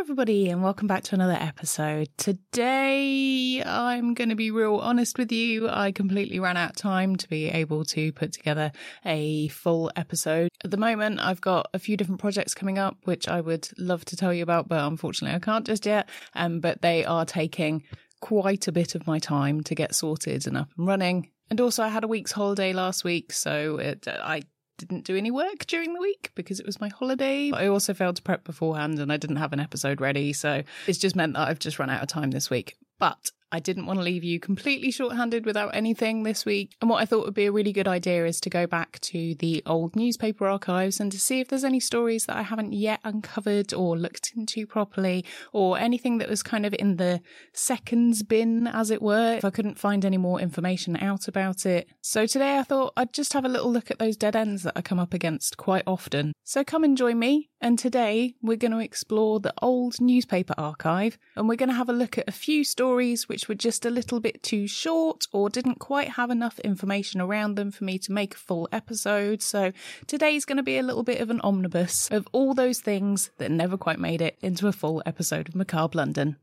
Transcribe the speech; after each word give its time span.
Hello, 0.00 0.06
everybody, 0.06 0.48
and 0.48 0.62
welcome 0.62 0.86
back 0.86 1.02
to 1.02 1.14
another 1.14 1.36
episode. 1.38 2.08
Today, 2.16 3.62
I'm 3.62 4.14
going 4.14 4.30
to 4.30 4.34
be 4.34 4.50
real 4.50 4.76
honest 4.76 5.18
with 5.18 5.30
you. 5.30 5.68
I 5.68 5.92
completely 5.92 6.40
ran 6.40 6.56
out 6.56 6.70
of 6.70 6.76
time 6.76 7.16
to 7.16 7.28
be 7.28 7.48
able 7.48 7.84
to 7.84 8.10
put 8.10 8.32
together 8.32 8.72
a 9.04 9.48
full 9.48 9.90
episode. 9.96 10.48
At 10.64 10.70
the 10.70 10.78
moment, 10.78 11.20
I've 11.20 11.42
got 11.42 11.68
a 11.74 11.78
few 11.78 11.98
different 11.98 12.18
projects 12.18 12.54
coming 12.54 12.78
up, 12.78 12.96
which 13.04 13.28
I 13.28 13.42
would 13.42 13.68
love 13.76 14.06
to 14.06 14.16
tell 14.16 14.32
you 14.32 14.42
about, 14.42 14.68
but 14.68 14.82
unfortunately, 14.82 15.36
I 15.36 15.38
can't 15.38 15.66
just 15.66 15.84
yet. 15.84 16.08
Um, 16.34 16.60
but 16.60 16.80
they 16.80 17.04
are 17.04 17.26
taking 17.26 17.84
quite 18.22 18.68
a 18.68 18.72
bit 18.72 18.94
of 18.94 19.06
my 19.06 19.18
time 19.18 19.60
to 19.64 19.74
get 19.74 19.94
sorted 19.94 20.46
and 20.46 20.56
up 20.56 20.70
and 20.78 20.86
running. 20.86 21.28
And 21.50 21.60
also, 21.60 21.82
I 21.82 21.88
had 21.88 22.04
a 22.04 22.08
week's 22.08 22.32
holiday 22.32 22.72
last 22.72 23.04
week, 23.04 23.34
so 23.34 23.76
it, 23.76 24.08
I 24.08 24.44
didn't 24.80 25.04
do 25.04 25.16
any 25.16 25.30
work 25.30 25.66
during 25.66 25.92
the 25.92 26.00
week 26.00 26.32
because 26.34 26.58
it 26.58 26.66
was 26.66 26.80
my 26.80 26.88
holiday. 26.88 27.50
I 27.52 27.66
also 27.66 27.94
failed 27.94 28.16
to 28.16 28.22
prep 28.22 28.44
beforehand 28.44 28.98
and 28.98 29.12
I 29.12 29.16
didn't 29.16 29.36
have 29.36 29.52
an 29.52 29.60
episode 29.60 30.00
ready. 30.00 30.32
So 30.32 30.62
it's 30.86 30.98
just 30.98 31.14
meant 31.14 31.34
that 31.34 31.48
I've 31.48 31.58
just 31.58 31.78
run 31.78 31.90
out 31.90 32.02
of 32.02 32.08
time 32.08 32.30
this 32.30 32.48
week. 32.50 32.76
But 32.98 33.30
I 33.52 33.58
didn't 33.58 33.86
want 33.86 33.98
to 33.98 34.04
leave 34.04 34.24
you 34.24 34.38
completely 34.38 34.90
short-handed 34.90 35.44
without 35.44 35.74
anything 35.74 36.22
this 36.22 36.44
week. 36.44 36.76
And 36.80 36.88
what 36.88 37.02
I 37.02 37.04
thought 37.04 37.24
would 37.24 37.34
be 37.34 37.46
a 37.46 37.52
really 37.52 37.72
good 37.72 37.88
idea 37.88 38.26
is 38.26 38.40
to 38.42 38.50
go 38.50 38.66
back 38.66 39.00
to 39.00 39.34
the 39.34 39.62
old 39.66 39.96
newspaper 39.96 40.46
archives 40.46 41.00
and 41.00 41.10
to 41.12 41.18
see 41.18 41.40
if 41.40 41.48
there's 41.48 41.64
any 41.64 41.80
stories 41.80 42.26
that 42.26 42.36
I 42.36 42.42
haven't 42.42 42.72
yet 42.72 43.00
uncovered 43.04 43.74
or 43.74 43.98
looked 43.98 44.32
into 44.36 44.66
properly 44.66 45.24
or 45.52 45.78
anything 45.78 46.18
that 46.18 46.28
was 46.28 46.42
kind 46.42 46.64
of 46.64 46.74
in 46.78 46.96
the 46.96 47.20
seconds 47.52 48.22
bin, 48.22 48.66
as 48.66 48.90
it 48.90 49.02
were, 49.02 49.34
if 49.34 49.44
I 49.44 49.50
couldn't 49.50 49.78
find 49.78 50.04
any 50.04 50.18
more 50.18 50.40
information 50.40 50.96
out 50.96 51.28
about 51.28 51.66
it. 51.66 51.88
So 52.00 52.26
today 52.26 52.58
I 52.58 52.62
thought 52.62 52.92
I'd 52.96 53.12
just 53.12 53.32
have 53.32 53.44
a 53.44 53.48
little 53.48 53.72
look 53.72 53.90
at 53.90 53.98
those 53.98 54.16
dead 54.16 54.36
ends 54.36 54.62
that 54.62 54.74
I 54.76 54.82
come 54.82 54.98
up 54.98 55.14
against 55.14 55.56
quite 55.56 55.84
often. 55.86 56.32
So 56.44 56.64
come 56.64 56.84
and 56.84 56.96
join 56.96 57.18
me. 57.18 57.48
And 57.62 57.78
today 57.78 58.36
we're 58.40 58.56
going 58.56 58.72
to 58.72 58.78
explore 58.78 59.38
the 59.38 59.52
old 59.60 60.00
newspaper 60.00 60.54
archive 60.56 61.18
and 61.36 61.46
we're 61.46 61.56
going 61.56 61.68
to 61.68 61.74
have 61.74 61.90
a 61.90 61.94
look 61.94 62.16
at 62.16 62.26
a 62.26 62.32
few 62.32 62.64
stories 62.64 63.28
which 63.28 63.39
were 63.48 63.54
just 63.54 63.84
a 63.84 63.90
little 63.90 64.20
bit 64.20 64.42
too 64.42 64.66
short 64.66 65.26
or 65.32 65.50
didn't 65.50 65.78
quite 65.78 66.10
have 66.10 66.30
enough 66.30 66.58
information 66.60 67.20
around 67.20 67.56
them 67.56 67.70
for 67.70 67.84
me 67.84 67.98
to 67.98 68.12
make 68.12 68.34
a 68.34 68.38
full 68.38 68.68
episode. 68.72 69.42
So 69.42 69.72
today's 70.06 70.44
going 70.44 70.56
to 70.56 70.62
be 70.62 70.78
a 70.78 70.82
little 70.82 71.02
bit 71.02 71.20
of 71.20 71.30
an 71.30 71.40
omnibus 71.42 72.10
of 72.10 72.28
all 72.32 72.54
those 72.54 72.80
things 72.80 73.30
that 73.38 73.50
never 73.50 73.76
quite 73.76 73.98
made 73.98 74.22
it 74.22 74.38
into 74.42 74.68
a 74.68 74.72
full 74.72 75.02
episode 75.04 75.48
of 75.48 75.54
Macabre 75.54 75.96
London. 75.96 76.36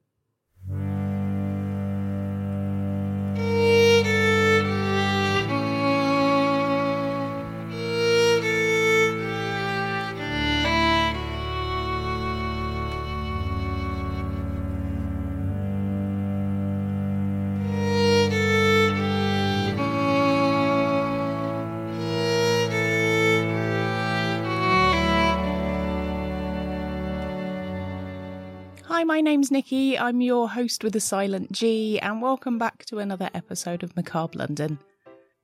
Hi, 28.98 29.04
my 29.04 29.22
name's 29.22 29.52
Nikki. 29.52 29.96
I'm 29.96 30.22
your 30.22 30.50
host 30.50 30.84
with 30.84 30.96
a 30.96 31.00
silent 31.00 31.52
G, 31.52 32.00
and 32.00 32.20
welcome 32.20 32.58
back 32.58 32.84
to 32.86 32.98
another 32.98 33.30
episode 33.36 33.84
of 33.84 33.96
Macabre 33.96 34.40
London. 34.40 34.80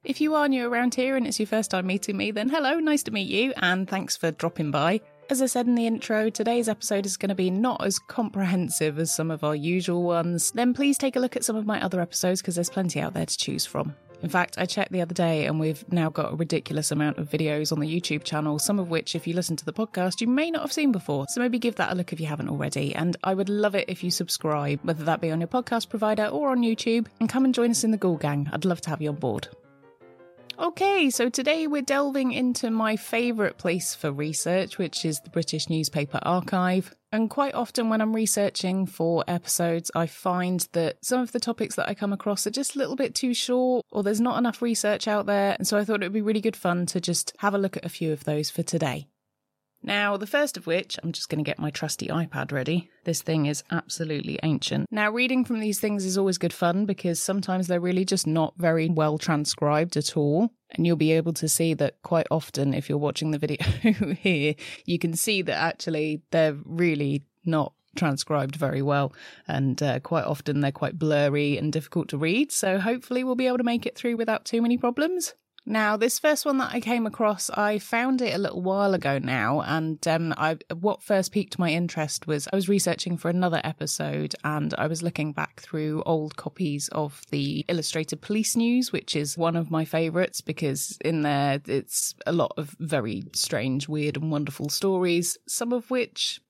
If 0.04 0.20
you 0.20 0.34
are 0.34 0.48
new 0.48 0.68
around 0.68 0.96
here 0.96 1.16
and 1.16 1.28
it's 1.28 1.40
your 1.40 1.46
first 1.46 1.70
time 1.70 1.86
meeting 1.86 2.18
me, 2.18 2.32
then 2.32 2.50
hello, 2.50 2.80
nice 2.80 3.04
to 3.04 3.12
meet 3.12 3.30
you, 3.30 3.54
and 3.58 3.88
thanks 3.88 4.18
for 4.18 4.32
dropping 4.32 4.72
by. 4.72 5.02
As 5.30 5.40
I 5.40 5.46
said 5.46 5.68
in 5.68 5.76
the 5.76 5.86
intro, 5.86 6.32
today's 6.32 6.68
episode 6.68 7.06
is 7.06 7.16
going 7.16 7.30
to 7.30 7.36
be 7.36 7.52
not 7.52 7.86
as 7.86 8.00
comprehensive 8.00 8.98
as 8.98 9.14
some 9.14 9.30
of 9.30 9.44
our 9.44 9.56
usual 9.56 10.02
ones. 10.02 10.50
Then 10.50 10.74
please 10.74 10.98
take 10.98 11.16
a 11.16 11.20
look 11.20 11.36
at 11.36 11.44
some 11.46 11.56
of 11.56 11.68
my 11.68 11.80
other 11.80 12.02
episodes 12.02 12.42
because 12.42 12.56
there's 12.56 12.72
plenty 12.72 13.02
out 13.02 13.14
there 13.14 13.28
to 13.28 13.38
choose 13.38 13.68
from. 13.68 13.96
In 14.24 14.30
fact, 14.30 14.58
I 14.58 14.66
checked 14.66 14.94
the 14.94 15.02
other 15.02 15.14
day 15.14 15.46
and 15.46 15.60
we've 15.60 15.84
now 15.92 16.10
got 16.10 16.32
a 16.32 16.36
ridiculous 16.36 16.92
amount 16.92 17.18
of 17.18 17.30
videos 17.30 17.74
on 17.74 17.82
the 17.82 18.02
YouTube 18.02 18.24
channel, 18.24 18.58
some 18.58 18.80
of 18.80 18.90
which, 18.90 19.16
if 19.16 19.28
you 19.28 19.34
listen 19.34 19.58
to 19.58 19.66
the 19.66 19.74
podcast, 19.74 20.22
you 20.22 20.28
may 20.28 20.50
not 20.50 20.62
have 20.62 20.72
seen 20.72 20.94
before. 20.94 21.26
So 21.30 21.42
maybe 21.42 21.60
give 21.60 21.76
that 21.76 21.92
a 21.92 21.96
look 21.96 22.14
if 22.14 22.22
you 22.22 22.28
haven't 22.28 22.50
already. 22.50 22.96
And 22.96 23.18
I 23.24 23.34
would 23.34 23.50
love 23.50 23.76
it 23.76 23.90
if 23.90 24.02
you 24.02 24.10
subscribe, 24.10 24.80
whether 24.84 25.04
that 25.04 25.20
be 25.20 25.30
on 25.30 25.42
your 25.42 25.50
podcast 25.50 25.90
provider 25.90 26.26
or 26.26 26.52
on 26.52 26.62
YouTube, 26.62 27.08
and 27.20 27.28
come 27.28 27.44
and 27.44 27.54
join 27.54 27.72
us 27.72 27.84
in 27.84 27.92
the 27.92 27.98
Ghoul 27.98 28.18
Gang. 28.18 28.50
I'd 28.54 28.66
love 28.66 28.80
to 28.82 28.90
have 28.90 29.02
you 29.02 29.10
on 29.10 29.16
board. 29.18 29.50
Okay, 30.60 31.10
so 31.10 31.30
today 31.30 31.66
we're 31.66 31.82
delving 31.82 32.32
into 32.32 32.70
my 32.70 32.96
favourite 32.96 33.58
place 33.58 33.96
for 33.96 34.12
research, 34.12 34.78
which 34.78 35.04
is 35.04 35.20
the 35.20 35.32
British 35.32 35.68
Newspaper 35.68 36.20
Archive. 36.22 36.94
And 37.12 37.30
quite 37.30 37.56
often, 37.56 37.90
when 37.90 38.02
I'm 38.02 38.16
researching 38.16 38.86
for 38.86 39.24
episodes, 39.28 39.90
I 39.96 40.06
find 40.06 40.68
that 40.74 41.04
some 41.04 41.22
of 41.22 41.32
the 41.32 41.40
topics 41.40 41.76
that 41.76 41.90
I 41.90 41.96
come 41.96 42.14
across 42.14 42.46
are 42.46 42.52
just 42.52 42.76
a 42.76 42.80
little 42.80 42.96
bit 42.96 43.16
too 43.16 43.34
short, 43.34 43.86
or 43.92 44.04
there's 44.04 44.22
not 44.22 44.38
enough 44.38 44.62
research 44.62 45.08
out 45.08 45.26
there. 45.26 45.56
And 45.58 45.68
so 45.68 45.78
I 45.78 45.86
thought 45.86 46.02
it 46.02 46.06
would 46.06 46.14
be 46.14 46.22
really 46.22 46.42
good 46.42 46.56
fun 46.56 46.86
to 46.88 47.02
just 47.02 47.34
have 47.40 47.56
a 47.56 47.60
look 47.60 47.78
at 47.78 47.86
a 47.86 47.90
few 47.90 48.14
of 48.14 48.24
those 48.24 48.50
for 48.50 48.64
today. 48.64 49.08
Now, 49.84 50.16
the 50.16 50.28
first 50.28 50.56
of 50.56 50.66
which, 50.66 50.98
I'm 51.04 51.12
just 51.12 51.28
going 51.28 51.44
to 51.44 51.50
get 51.50 51.60
my 51.60 51.70
trusty 51.70 52.08
iPad 52.08 52.54
ready. 52.54 52.90
This 53.04 53.22
thing 53.22 53.46
is 53.48 53.64
absolutely 53.70 54.40
ancient. 54.42 54.88
Now, 54.90 55.12
reading 55.12 55.44
from 55.44 55.60
these 55.60 55.80
things 55.80 56.06
is 56.06 56.18
always 56.18 56.38
good 56.38 56.54
fun 56.54 56.86
because 56.86 57.22
sometimes 57.22 57.68
they're 57.68 57.82
really 57.82 58.06
just 58.06 58.26
not 58.26 58.54
very 58.58 58.90
well 58.90 59.18
transcribed 59.18 59.98
at 59.98 60.16
all. 60.16 60.52
And 60.72 60.88
you'll 60.88 60.96
be 60.96 61.12
able 61.12 61.34
to 61.34 61.50
see 61.50 61.74
that 61.76 62.02
quite 62.02 62.28
often, 62.32 62.74
if 62.74 62.88
you're 62.88 62.98
watching 62.98 63.32
the 63.32 63.38
video 63.38 63.58
here, 64.16 64.56
you 64.86 64.98
can 64.98 65.16
see 65.16 65.42
that 65.42 65.56
actually 65.56 66.22
they're 66.32 66.58
really 66.66 67.24
not 67.46 67.74
transcribed 67.96 68.56
very 68.56 68.82
well. 68.82 69.14
And 69.48 69.82
uh, 69.84 70.00
quite 70.00 70.26
often 70.26 70.62
they're 70.62 70.72
quite 70.72 70.98
blurry 70.98 71.58
and 71.58 71.72
difficult 71.72 72.08
to 72.10 72.18
read. 72.18 72.52
So 72.52 72.80
hopefully 72.80 73.24
we'll 73.24 73.36
be 73.36 73.48
able 73.48 73.58
to 73.58 73.64
make 73.64 73.86
it 73.86 73.98
through 73.98 74.18
without 74.18 74.46
too 74.46 74.62
many 74.62 74.78
problems. 74.78 75.34
Now, 75.66 75.96
this 75.96 76.20
first 76.20 76.46
one 76.46 76.58
that 76.58 76.74
I 76.74 76.82
came 76.82 77.06
across, 77.06 77.50
I 77.50 77.80
found 77.80 78.22
it 78.22 78.36
a 78.36 78.38
little 78.38 78.62
while 78.62 78.94
ago 78.94 79.18
now, 79.18 79.62
and 79.62 80.06
um, 80.08 80.34
I 80.36 80.58
what 80.74 81.02
first 81.02 81.32
piqued 81.32 81.58
my 81.58 81.70
interest 81.70 82.28
was 82.28 82.50
I 82.52 82.56
was 82.58 82.68
researching 82.68 83.16
for 83.16 83.30
another 83.30 83.62
episode, 83.64 84.36
and 84.44 84.74
I 84.74 84.88
was 84.88 85.02
looking 85.02 85.32
back 85.32 85.62
through 85.62 86.04
old 86.06 86.36
copies 86.36 86.90
of 86.90 87.22
the 87.32 87.64
Illustrated 87.70 88.22
Police 88.22 88.58
News, 88.58 88.92
which 88.92 89.16
is 89.16 89.38
one 89.38 89.56
of 89.56 89.72
my 89.72 89.86
favourites 89.86 90.42
because 90.42 90.98
in 91.04 91.22
there 91.22 91.62
it's 91.66 92.14
a 92.28 92.34
lot 92.34 92.52
of 92.58 92.76
very 92.80 93.24
strange, 93.34 93.88
weird, 93.88 94.18
and 94.18 94.32
wonderful 94.32 94.68
stories, 94.68 95.38
some 95.48 95.72
of 95.72 95.90
which 95.90 96.42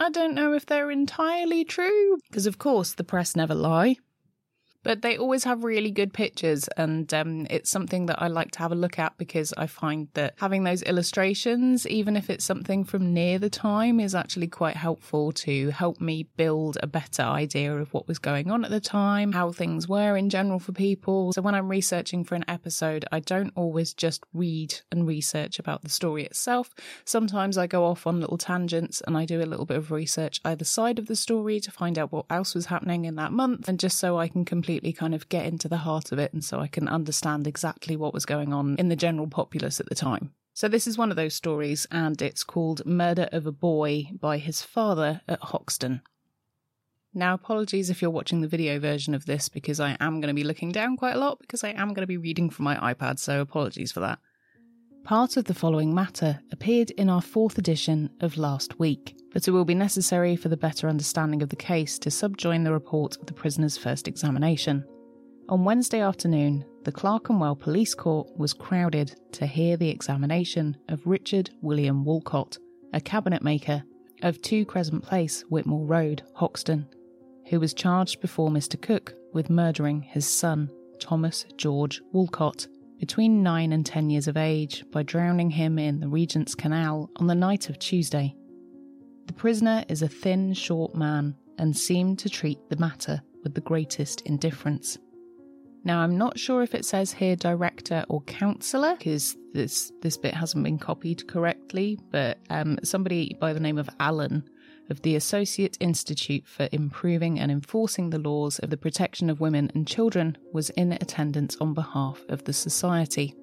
I 0.00 0.10
don't 0.10 0.34
know 0.34 0.52
if 0.54 0.66
they're 0.66 0.90
entirely 0.90 1.64
true, 1.64 2.18
because 2.28 2.46
of 2.46 2.58
course 2.58 2.94
the 2.94 3.04
press 3.04 3.36
never 3.36 3.54
lie 3.54 3.96
but 4.86 5.02
they 5.02 5.16
always 5.16 5.42
have 5.42 5.64
really 5.64 5.90
good 5.90 6.12
pictures 6.12 6.68
and 6.76 7.12
um, 7.12 7.44
it's 7.50 7.68
something 7.68 8.06
that 8.06 8.22
i 8.22 8.28
like 8.28 8.52
to 8.52 8.60
have 8.60 8.70
a 8.70 8.76
look 8.76 9.00
at 9.00 9.18
because 9.18 9.52
i 9.56 9.66
find 9.66 10.06
that 10.14 10.32
having 10.38 10.62
those 10.62 10.80
illustrations 10.82 11.88
even 11.88 12.16
if 12.16 12.30
it's 12.30 12.44
something 12.44 12.84
from 12.84 13.12
near 13.12 13.36
the 13.36 13.50
time 13.50 13.98
is 13.98 14.14
actually 14.14 14.46
quite 14.46 14.76
helpful 14.76 15.32
to 15.32 15.70
help 15.70 16.00
me 16.00 16.22
build 16.36 16.78
a 16.84 16.86
better 16.86 17.22
idea 17.22 17.76
of 17.76 17.92
what 17.92 18.06
was 18.06 18.20
going 18.20 18.48
on 18.48 18.64
at 18.64 18.70
the 18.70 18.80
time 18.80 19.32
how 19.32 19.50
things 19.50 19.88
were 19.88 20.16
in 20.16 20.30
general 20.30 20.60
for 20.60 20.70
people. 20.70 21.32
So 21.32 21.42
when 21.42 21.56
i'm 21.56 21.68
researching 21.68 22.22
for 22.22 22.36
an 22.36 22.44
episode 22.46 23.04
i 23.10 23.18
don't 23.18 23.52
always 23.56 23.92
just 23.92 24.22
read 24.32 24.72
and 24.92 25.04
research 25.04 25.58
about 25.58 25.82
the 25.82 25.88
story 25.88 26.24
itself. 26.24 26.72
Sometimes 27.04 27.58
i 27.58 27.66
go 27.66 27.84
off 27.84 28.06
on 28.06 28.20
little 28.20 28.38
tangents 28.38 29.02
and 29.04 29.16
i 29.16 29.24
do 29.24 29.42
a 29.42 29.50
little 29.50 29.66
bit 29.66 29.78
of 29.78 29.90
research 29.90 30.40
either 30.44 30.64
side 30.64 31.00
of 31.00 31.06
the 31.06 31.16
story 31.16 31.58
to 31.58 31.72
find 31.72 31.98
out 31.98 32.12
what 32.12 32.26
else 32.30 32.54
was 32.54 32.66
happening 32.66 33.04
in 33.04 33.16
that 33.16 33.32
month 33.32 33.68
and 33.68 33.80
just 33.80 33.98
so 33.98 34.16
i 34.16 34.28
can 34.28 34.44
complete 34.44 34.75
kind 34.92 35.14
of 35.14 35.28
get 35.28 35.46
into 35.46 35.68
the 35.68 35.78
heart 35.78 36.12
of 36.12 36.18
it 36.18 36.32
and 36.32 36.44
so 36.44 36.60
I 36.60 36.68
can 36.68 36.88
understand 36.88 37.46
exactly 37.46 37.96
what 37.96 38.14
was 38.14 38.26
going 38.26 38.52
on 38.52 38.76
in 38.78 38.88
the 38.88 38.96
general 38.96 39.26
populace 39.26 39.80
at 39.80 39.88
the 39.88 39.94
time. 39.94 40.32
So, 40.54 40.68
this 40.68 40.86
is 40.86 40.96
one 40.96 41.10
of 41.10 41.16
those 41.16 41.34
stories, 41.34 41.86
and 41.90 42.22
it's 42.22 42.42
called 42.42 42.86
Murder 42.86 43.28
of 43.30 43.46
a 43.46 43.52
Boy 43.52 44.08
by 44.18 44.38
his 44.38 44.62
father 44.62 45.20
at 45.28 45.38
Hoxton. 45.42 46.00
Now, 47.12 47.34
apologies 47.34 47.90
if 47.90 48.00
you're 48.00 48.10
watching 48.10 48.40
the 48.40 48.48
video 48.48 48.78
version 48.78 49.14
of 49.14 49.26
this 49.26 49.50
because 49.50 49.80
I 49.80 49.98
am 50.00 50.20
going 50.20 50.28
to 50.28 50.34
be 50.34 50.44
looking 50.44 50.72
down 50.72 50.96
quite 50.96 51.16
a 51.16 51.18
lot 51.18 51.40
because 51.40 51.62
I 51.62 51.70
am 51.70 51.88
going 51.88 52.02
to 52.02 52.06
be 52.06 52.16
reading 52.16 52.48
from 52.48 52.64
my 52.64 52.94
iPad, 52.94 53.18
so 53.18 53.42
apologies 53.42 53.92
for 53.92 54.00
that. 54.00 54.18
Part 55.04 55.36
of 55.36 55.44
the 55.44 55.54
following 55.54 55.94
matter 55.94 56.40
appeared 56.50 56.90
in 56.90 57.08
our 57.08 57.22
fourth 57.22 57.58
edition 57.58 58.10
of 58.20 58.38
last 58.38 58.78
week, 58.78 59.14
but 59.36 59.46
it 59.46 59.50
will 59.50 59.66
be 59.66 59.74
necessary 59.74 60.34
for 60.34 60.48
the 60.48 60.56
better 60.56 60.88
understanding 60.88 61.42
of 61.42 61.50
the 61.50 61.56
case 61.56 61.98
to 61.98 62.10
subjoin 62.10 62.64
the 62.64 62.72
report 62.72 63.18
of 63.18 63.26
the 63.26 63.34
prisoner's 63.34 63.76
first 63.76 64.08
examination. 64.08 64.82
On 65.50 65.62
Wednesday 65.62 66.00
afternoon, 66.00 66.64
the 66.84 66.90
Clerkenwell 66.90 67.54
Police 67.54 67.94
Court 67.94 68.26
was 68.38 68.54
crowded 68.54 69.14
to 69.32 69.46
hear 69.46 69.76
the 69.76 69.90
examination 69.90 70.74
of 70.88 71.06
Richard 71.06 71.50
William 71.60 72.02
Woolcott, 72.02 72.56
a 72.94 73.00
cabinet 73.02 73.42
maker 73.42 73.82
of 74.22 74.40
2 74.40 74.64
Crescent 74.64 75.02
Place, 75.02 75.42
Whitmore 75.50 75.84
Road, 75.84 76.22
Hoxton, 76.36 76.88
who 77.50 77.60
was 77.60 77.74
charged 77.74 78.22
before 78.22 78.48
Mr. 78.48 78.80
Cook 78.80 79.12
with 79.34 79.50
murdering 79.50 80.00
his 80.00 80.26
son, 80.26 80.70
Thomas 80.98 81.44
George 81.58 82.00
Woolcott, 82.14 82.68
between 82.98 83.42
9 83.42 83.74
and 83.74 83.84
10 83.84 84.08
years 84.08 84.28
of 84.28 84.38
age 84.38 84.82
by 84.90 85.02
drowning 85.02 85.50
him 85.50 85.78
in 85.78 86.00
the 86.00 86.08
Regent's 86.08 86.54
Canal 86.54 87.10
on 87.16 87.26
the 87.26 87.34
night 87.34 87.68
of 87.68 87.78
Tuesday. 87.78 88.34
The 89.26 89.32
prisoner 89.32 89.84
is 89.88 90.02
a 90.02 90.08
thin, 90.08 90.54
short 90.54 90.94
man 90.94 91.36
and 91.58 91.76
seemed 91.76 92.18
to 92.20 92.28
treat 92.28 92.58
the 92.68 92.76
matter 92.76 93.22
with 93.42 93.54
the 93.54 93.60
greatest 93.60 94.22
indifference. 94.22 94.98
Now, 95.84 96.00
I'm 96.00 96.18
not 96.18 96.38
sure 96.38 96.62
if 96.62 96.74
it 96.74 96.84
says 96.84 97.12
here 97.12 97.36
director 97.36 98.04
or 98.08 98.20
counsellor 98.22 98.96
because 98.96 99.36
this 99.54 99.92
this 100.02 100.16
bit 100.16 100.34
hasn't 100.34 100.64
been 100.64 100.78
copied 100.78 101.28
correctly, 101.28 101.98
but 102.10 102.38
um, 102.50 102.78
somebody 102.82 103.36
by 103.40 103.52
the 103.52 103.60
name 103.60 103.78
of 103.78 103.88
Allen 104.00 104.48
of 104.90 105.02
the 105.02 105.16
Associate 105.16 105.76
Institute 105.80 106.46
for 106.46 106.68
Improving 106.72 107.38
and 107.38 107.50
Enforcing 107.50 108.10
the 108.10 108.18
Laws 108.18 108.58
of 108.60 108.70
the 108.70 108.76
Protection 108.76 109.30
of 109.30 109.40
Women 109.40 109.70
and 109.74 109.86
Children 109.86 110.36
was 110.52 110.70
in 110.70 110.92
attendance 110.92 111.56
on 111.60 111.74
behalf 111.74 112.24
of 112.28 112.44
the 112.44 112.52
Society. 112.52 113.34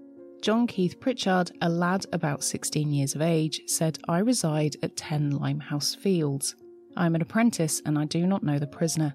John 0.43 0.67
Keith 0.67 0.99
Pritchard, 0.99 1.53
a 1.61 1.69
lad 1.69 2.05
about 2.11 2.43
16 2.43 2.91
years 2.91 3.15
of 3.15 3.21
age, 3.21 3.61
said, 3.65 3.97
I 4.09 4.19
reside 4.19 4.75
at 4.83 4.97
10 4.97 5.31
Limehouse 5.31 5.95
Fields. 5.95 6.57
I 6.97 7.05
am 7.05 7.15
an 7.15 7.21
apprentice 7.21 7.81
and 7.85 7.97
I 7.97 8.03
do 8.03 8.27
not 8.27 8.43
know 8.43 8.59
the 8.59 8.67
prisoner. 8.67 9.13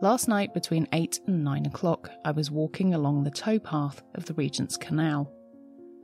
Last 0.00 0.28
night, 0.28 0.54
between 0.54 0.86
8 0.92 1.18
and 1.26 1.42
9 1.42 1.66
o'clock, 1.66 2.10
I 2.24 2.30
was 2.30 2.52
walking 2.52 2.94
along 2.94 3.24
the 3.24 3.30
towpath 3.32 4.02
of 4.14 4.26
the 4.26 4.34
Regent's 4.34 4.76
Canal. 4.76 5.32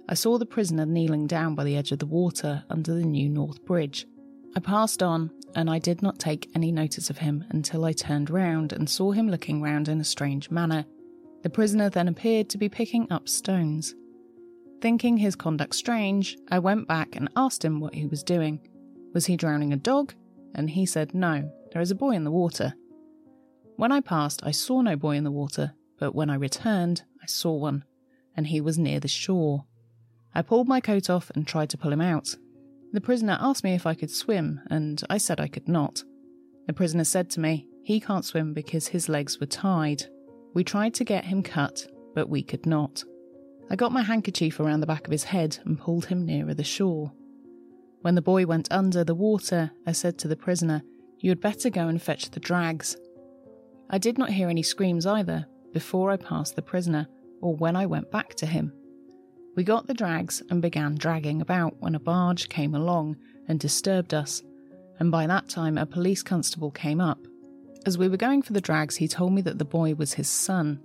I 0.09 0.15
saw 0.15 0.39
the 0.39 0.45
prisoner 0.45 0.87
kneeling 0.87 1.29
down 1.29 1.55
by 1.55 1.63
the 1.63 1.77
edge 1.77 1.93
of 1.93 2.01
the 2.01 2.07
water 2.07 2.65
under 2.69 2.95
the 2.95 3.07
new 3.07 3.29
North 3.29 3.65
Bridge. 3.65 4.09
I 4.57 4.61
passed 4.61 5.05
on, 5.05 5.31
and 5.55 5.71
I 5.71 5.79
did 5.79 6.03
not 6.03 6.19
take 6.19 6.51
any 6.57 6.73
notice 6.73 7.11
of 7.11 7.19
him 7.19 7.45
until 7.51 7.85
I 7.85 7.93
turned 7.93 8.29
round 8.29 8.73
and 8.73 8.91
saw 8.91 9.13
him 9.13 9.31
looking 9.31 9.63
round 9.63 9.87
in 9.87 10.01
a 10.01 10.05
strange 10.05 10.51
manner. 10.51 10.85
The 11.45 11.51
prisoner 11.51 11.91
then 11.91 12.09
appeared 12.09 12.49
to 12.49 12.59
be 12.59 12.69
picking 12.69 13.07
up 13.13 13.29
stones. 13.29 13.95
Thinking 14.81 15.17
his 15.17 15.37
conduct 15.37 15.75
strange, 15.75 16.37
I 16.51 16.59
went 16.59 16.87
back 16.87 17.17
and 17.17 17.29
asked 17.37 17.65
him 17.65 17.81
what 17.81 17.95
he 17.95 18.07
was 18.07 18.23
doing. 18.23 18.61
Was 19.13 19.27
he 19.27 19.37
drowning 19.37 19.73
a 19.73 19.77
dog? 19.77 20.15
And 20.55 20.71
he 20.71 20.87
said, 20.87 21.15
No, 21.15 21.51
there 21.73 21.83
is 21.83 21.91
a 21.91 21.97
boy 21.97 22.13
in 22.13 22.25
the 22.25 22.31
water. 22.31 22.75
When 23.77 23.93
I 23.93 24.01
passed, 24.01 24.41
I 24.45 24.51
saw 24.51 24.81
no 24.81 24.97
boy 24.97 25.17
in 25.17 25.25
the 25.25 25.31
water, 25.31 25.75
but 25.99 26.15
when 26.15 26.31
I 26.31 26.35
returned, 26.35 27.03
I 27.23 27.27
saw 27.27 27.55
one, 27.55 27.85
and 28.37 28.47
he 28.47 28.61
was 28.61 28.79
near 28.79 29.01
the 29.01 29.09
shore. 29.09 29.65
I 30.35 30.43
pulled 30.43 30.69
my 30.69 30.81
coat 30.81 31.11
off 31.11 31.31
and 31.35 31.47
tried 31.47 31.71
to 31.71 31.79
pull 31.79 31.93
him 31.93 32.01
out, 32.01 32.37
the 32.91 33.01
prisoner 33.01 33.37
asked 33.39 33.65
me 33.65 33.75
if 33.75 33.87
I 33.87 33.95
could 33.95 34.11
swim, 34.11 34.61
and 34.71 35.03
I 35.11 35.19
said 35.19 35.41
I 35.41 35.49
could 35.49 35.69
not. 35.69 36.03
The 36.67 36.73
prisoner 36.73 37.05
said 37.05 37.29
to 37.31 37.41
me 37.41 37.67
he 37.83 38.01
can't 38.01 38.25
swim 38.25 38.55
because 38.55 38.89
his 38.89 39.09
legs 39.09 39.39
were 39.39 39.47
tied. 39.47 40.05
We 40.55 40.65
tried 40.65 40.95
to 40.95 41.05
get 41.05 41.27
him 41.27 41.43
cut, 41.43 41.87
but 42.15 42.31
we 42.31 42.43
could 42.43 42.65
not. 42.65 43.05
I 43.71 43.77
got 43.77 43.93
my 43.93 44.03
handkerchief 44.03 44.61
around 44.61 44.81
the 44.81 44.87
back 44.87 45.07
of 45.07 45.13
his 45.13 45.25
head 45.25 45.59
and 45.65 45.79
pulled 45.79 46.07
him 46.07 46.25
nearer 46.25 46.55
the 46.55 46.65
shore. 46.65 47.13
When 48.01 48.15
the 48.15 48.23
boy 48.23 48.47
went 48.47 48.71
under 48.71 49.05
the 49.05 49.15
water, 49.15 49.73
I 49.87 49.93
said 49.93 50.19
to 50.19 50.29
the 50.29 50.37
prisoner, 50.37 50.83
You 51.19 51.31
had 51.31 51.41
better 51.41 51.69
go 51.69 51.89
and 51.89 52.01
fetch 52.01 52.31
the 52.31 52.41
drags. 52.41 52.97
I 53.91 53.99
did 53.99 54.17
not 54.17 54.31
hear 54.31 54.49
any 54.49 54.63
screams 54.63 55.07
either 55.07 55.47
before 55.73 56.11
I 56.11 56.17
passed 56.17 56.57
the 56.57 56.63
prisoner 56.63 57.09
or 57.41 57.55
when 57.57 57.77
I 57.77 57.87
went 57.87 58.11
back 58.11 58.35
to 58.37 58.47
him. 58.47 58.73
We 59.57 59.65
got 59.65 59.87
the 59.87 59.95
drags 59.95 60.43
and 60.51 60.63
began 60.63 60.95
dragging 60.95 61.41
about 61.41 61.81
when 61.81 61.95
a 61.95 62.01
barge 62.01 62.49
came 62.49 62.75
along 62.75 63.17
and 63.49 63.59
disturbed 63.59 64.15
us, 64.15 64.43
and 64.99 65.11
by 65.11 65.27
that 65.27 65.49
time 65.49 65.77
a 65.77 65.85
police 65.85 66.23
constable 66.23 66.71
came 66.71 67.01
up. 67.01 67.19
As 67.85 67.99
we 67.99 68.09
were 68.09 68.17
going 68.17 68.43
for 68.43 68.53
the 68.53 68.61
drags, 68.61 68.97
he 68.97 69.09
told 69.09 69.33
me 69.33 69.43
that 69.43 69.59
the 69.59 69.65
boy 69.65 69.95
was 69.95 70.15
his 70.15 70.29
son. 70.29 70.81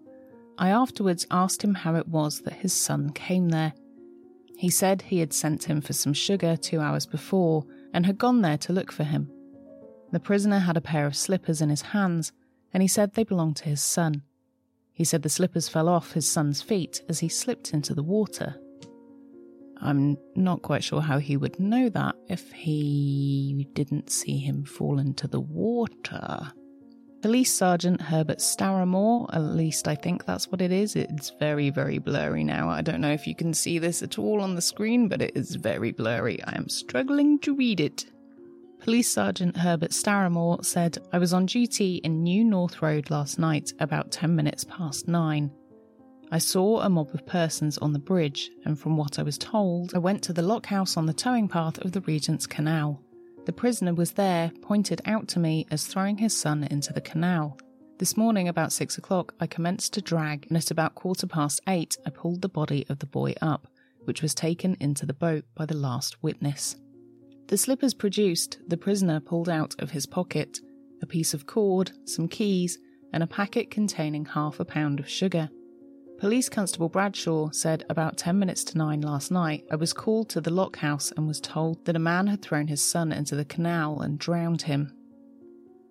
I 0.58 0.70
afterwards 0.70 1.26
asked 1.32 1.64
him 1.64 1.74
how 1.74 1.96
it 1.96 2.08
was 2.08 2.42
that 2.42 2.54
his 2.54 2.74
son 2.74 3.12
came 3.12 3.50
there. 3.50 3.74
He 4.58 4.70
said 4.70 5.02
he 5.02 5.20
had 5.20 5.34
sent 5.34 5.64
him 5.64 5.82
for 5.82 5.94
some 5.94 6.14
sugar 6.14 6.56
two 6.56 6.80
hours 6.80 7.06
before 7.06 7.66
and 7.94 8.06
had 8.06 8.18
gone 8.18 8.42
there 8.42 8.58
to 8.60 8.74
look 8.74 8.92
for 8.92 9.04
him. 9.04 9.30
The 10.12 10.20
prisoner 10.20 10.60
had 10.60 10.78
a 10.78 10.82
pair 10.82 11.06
of 11.06 11.16
slippers 11.16 11.62
in 11.62 11.70
his 11.70 11.82
hands, 11.82 12.32
and 12.74 12.82
he 12.84 12.88
said 12.88 13.14
they 13.14 13.24
belonged 13.24 13.56
to 13.58 13.70
his 13.70 13.82
son. 13.82 14.22
He 14.94 15.04
said 15.04 15.24
the 15.24 15.30
slippers 15.30 15.68
fell 15.68 15.90
off 15.90 16.12
his 16.12 16.30
son's 16.30 16.62
feet 16.62 17.02
as 17.10 17.20
he 17.20 17.30
slipped 17.30 17.74
into 17.74 17.96
the 17.96 18.04
water. 18.04 18.56
I'm 19.82 20.18
not 20.36 20.62
quite 20.62 20.84
sure 20.84 21.02
how 21.02 21.18
he 21.18 21.36
would 21.36 21.60
know 21.60 21.90
that 21.90 22.16
if 22.30 22.52
he 22.52 23.68
didn't 23.74 24.12
see 24.12 24.38
him 24.38 24.64
fall 24.64 25.00
into 25.00 25.28
the 25.28 25.42
water. 25.42 26.54
Police 27.24 27.54
Sergeant 27.54 28.02
Herbert 28.02 28.40
Starramore, 28.40 29.34
at 29.34 29.42
least 29.44 29.88
I 29.88 29.96
think 29.96 30.26
that's 30.26 30.52
what 30.52 30.62
it 30.62 30.74
is. 30.74 30.98
It's 30.98 31.30
very, 31.40 31.70
very 31.70 31.98
blurry 31.98 32.44
now. 32.44 32.68
I 32.68 32.82
don't 32.82 33.00
know 33.00 33.14
if 33.14 33.26
you 33.26 33.34
can 33.34 33.54
see 33.54 33.80
this 33.80 34.04
at 34.04 34.20
all 34.20 34.42
on 34.42 34.56
the 34.56 34.62
screen, 34.62 35.08
but 35.08 35.22
it 35.22 35.32
is 35.34 35.56
very 35.56 35.94
blurry. 35.94 36.44
I 36.44 36.58
am 36.58 36.68
struggling 36.68 37.40
to 37.40 37.56
read 37.56 37.80
it. 37.80 38.08
Police 38.82 39.10
Sergeant 39.10 39.56
Herbert 39.56 39.92
Starramore 39.92 40.66
said, 40.66 40.98
I 41.14 41.18
was 41.18 41.32
on 41.32 41.46
duty 41.46 42.02
in 42.04 42.24
New 42.24 42.44
North 42.44 42.82
Road 42.82 43.10
last 43.10 43.40
night 43.40 43.72
about 43.80 44.12
10 44.12 44.36
minutes 44.36 44.66
past 44.66 45.08
nine. 45.08 45.50
I 46.30 46.40
saw 46.40 46.82
a 46.82 46.90
mob 46.90 47.12
of 47.14 47.26
persons 47.26 47.78
on 47.78 47.94
the 47.94 48.00
bridge, 48.00 48.52
and 48.66 48.78
from 48.78 48.98
what 48.98 49.18
I 49.18 49.24
was 49.24 49.38
told, 49.38 49.96
I 49.96 50.00
went 50.00 50.24
to 50.24 50.34
the 50.34 50.42
lock 50.42 50.66
house 50.66 50.98
on 50.98 51.06
the 51.06 51.14
towing 51.14 51.48
path 51.48 51.78
of 51.86 51.94
the 51.94 52.02
Regent's 52.02 52.48
Canal. 52.48 53.02
The 53.46 53.54
prisoner 53.54 53.94
was 53.94 54.14
there, 54.14 54.52
pointed 54.62 55.02
out 55.06 55.28
to 55.30 55.40
me 55.40 55.68
as 55.70 55.86
throwing 55.86 56.18
his 56.18 56.36
son 56.36 56.64
into 56.72 56.94
the 56.94 57.02
canal. 57.02 57.58
This 58.00 58.16
morning, 58.16 58.48
about 58.48 58.72
six 58.72 58.98
o'clock, 58.98 59.34
I 59.40 59.48
commenced 59.48 59.94
to 59.94 60.02
drag, 60.02 60.48
and 60.48 60.58
at 60.58 60.72
about 60.72 60.96
quarter 60.96 61.28
past 61.28 61.62
eight, 61.68 61.98
I 62.06 62.10
pulled 62.10 62.42
the 62.42 62.50
body 62.50 62.86
of 62.88 63.00
the 63.00 63.06
boy 63.06 63.34
up, 63.42 63.68
which 64.06 64.22
was 64.22 64.34
taken 64.34 64.78
into 64.80 65.06
the 65.06 65.14
boat 65.14 65.44
by 65.56 65.66
the 65.66 65.76
last 65.76 66.24
witness. 66.24 66.78
The 67.48 67.58
slippers 67.58 67.94
produced, 67.94 68.60
the 68.68 68.78
prisoner 68.78 69.20
pulled 69.20 69.50
out 69.50 69.76
of 69.80 69.92
his 69.92 70.06
pocket 70.06 70.60
a 71.02 71.06
piece 71.06 71.34
of 71.34 71.46
cord, 71.46 71.92
some 72.06 72.30
keys, 72.30 72.80
and 73.12 73.22
a 73.22 73.28
packet 73.28 73.70
containing 73.70 74.24
half 74.26 74.62
a 74.62 74.66
pound 74.66 75.02
of 75.02 75.10
sugar. 75.10 75.50
Police 76.24 76.48
Constable 76.48 76.88
Bradshaw 76.88 77.50
said 77.52 77.84
about 77.90 78.16
10 78.16 78.40
minutes 78.40 78.64
to 78.64 78.78
9 78.78 79.02
last 79.02 79.30
night, 79.30 79.66
I 79.70 79.76
was 79.76 79.92
called 79.92 80.30
to 80.30 80.40
the 80.40 80.54
lock 80.54 80.78
house 80.78 81.12
and 81.18 81.28
was 81.28 81.42
told 81.42 81.84
that 81.84 81.98
a 81.98 82.00
man 82.00 82.28
had 82.28 82.42
thrown 82.42 82.68
his 82.68 82.82
son 82.82 83.12
into 83.12 83.36
the 83.36 83.44
canal 83.44 84.00
and 84.00 84.18
drowned 84.18 84.62
him. 84.62 84.94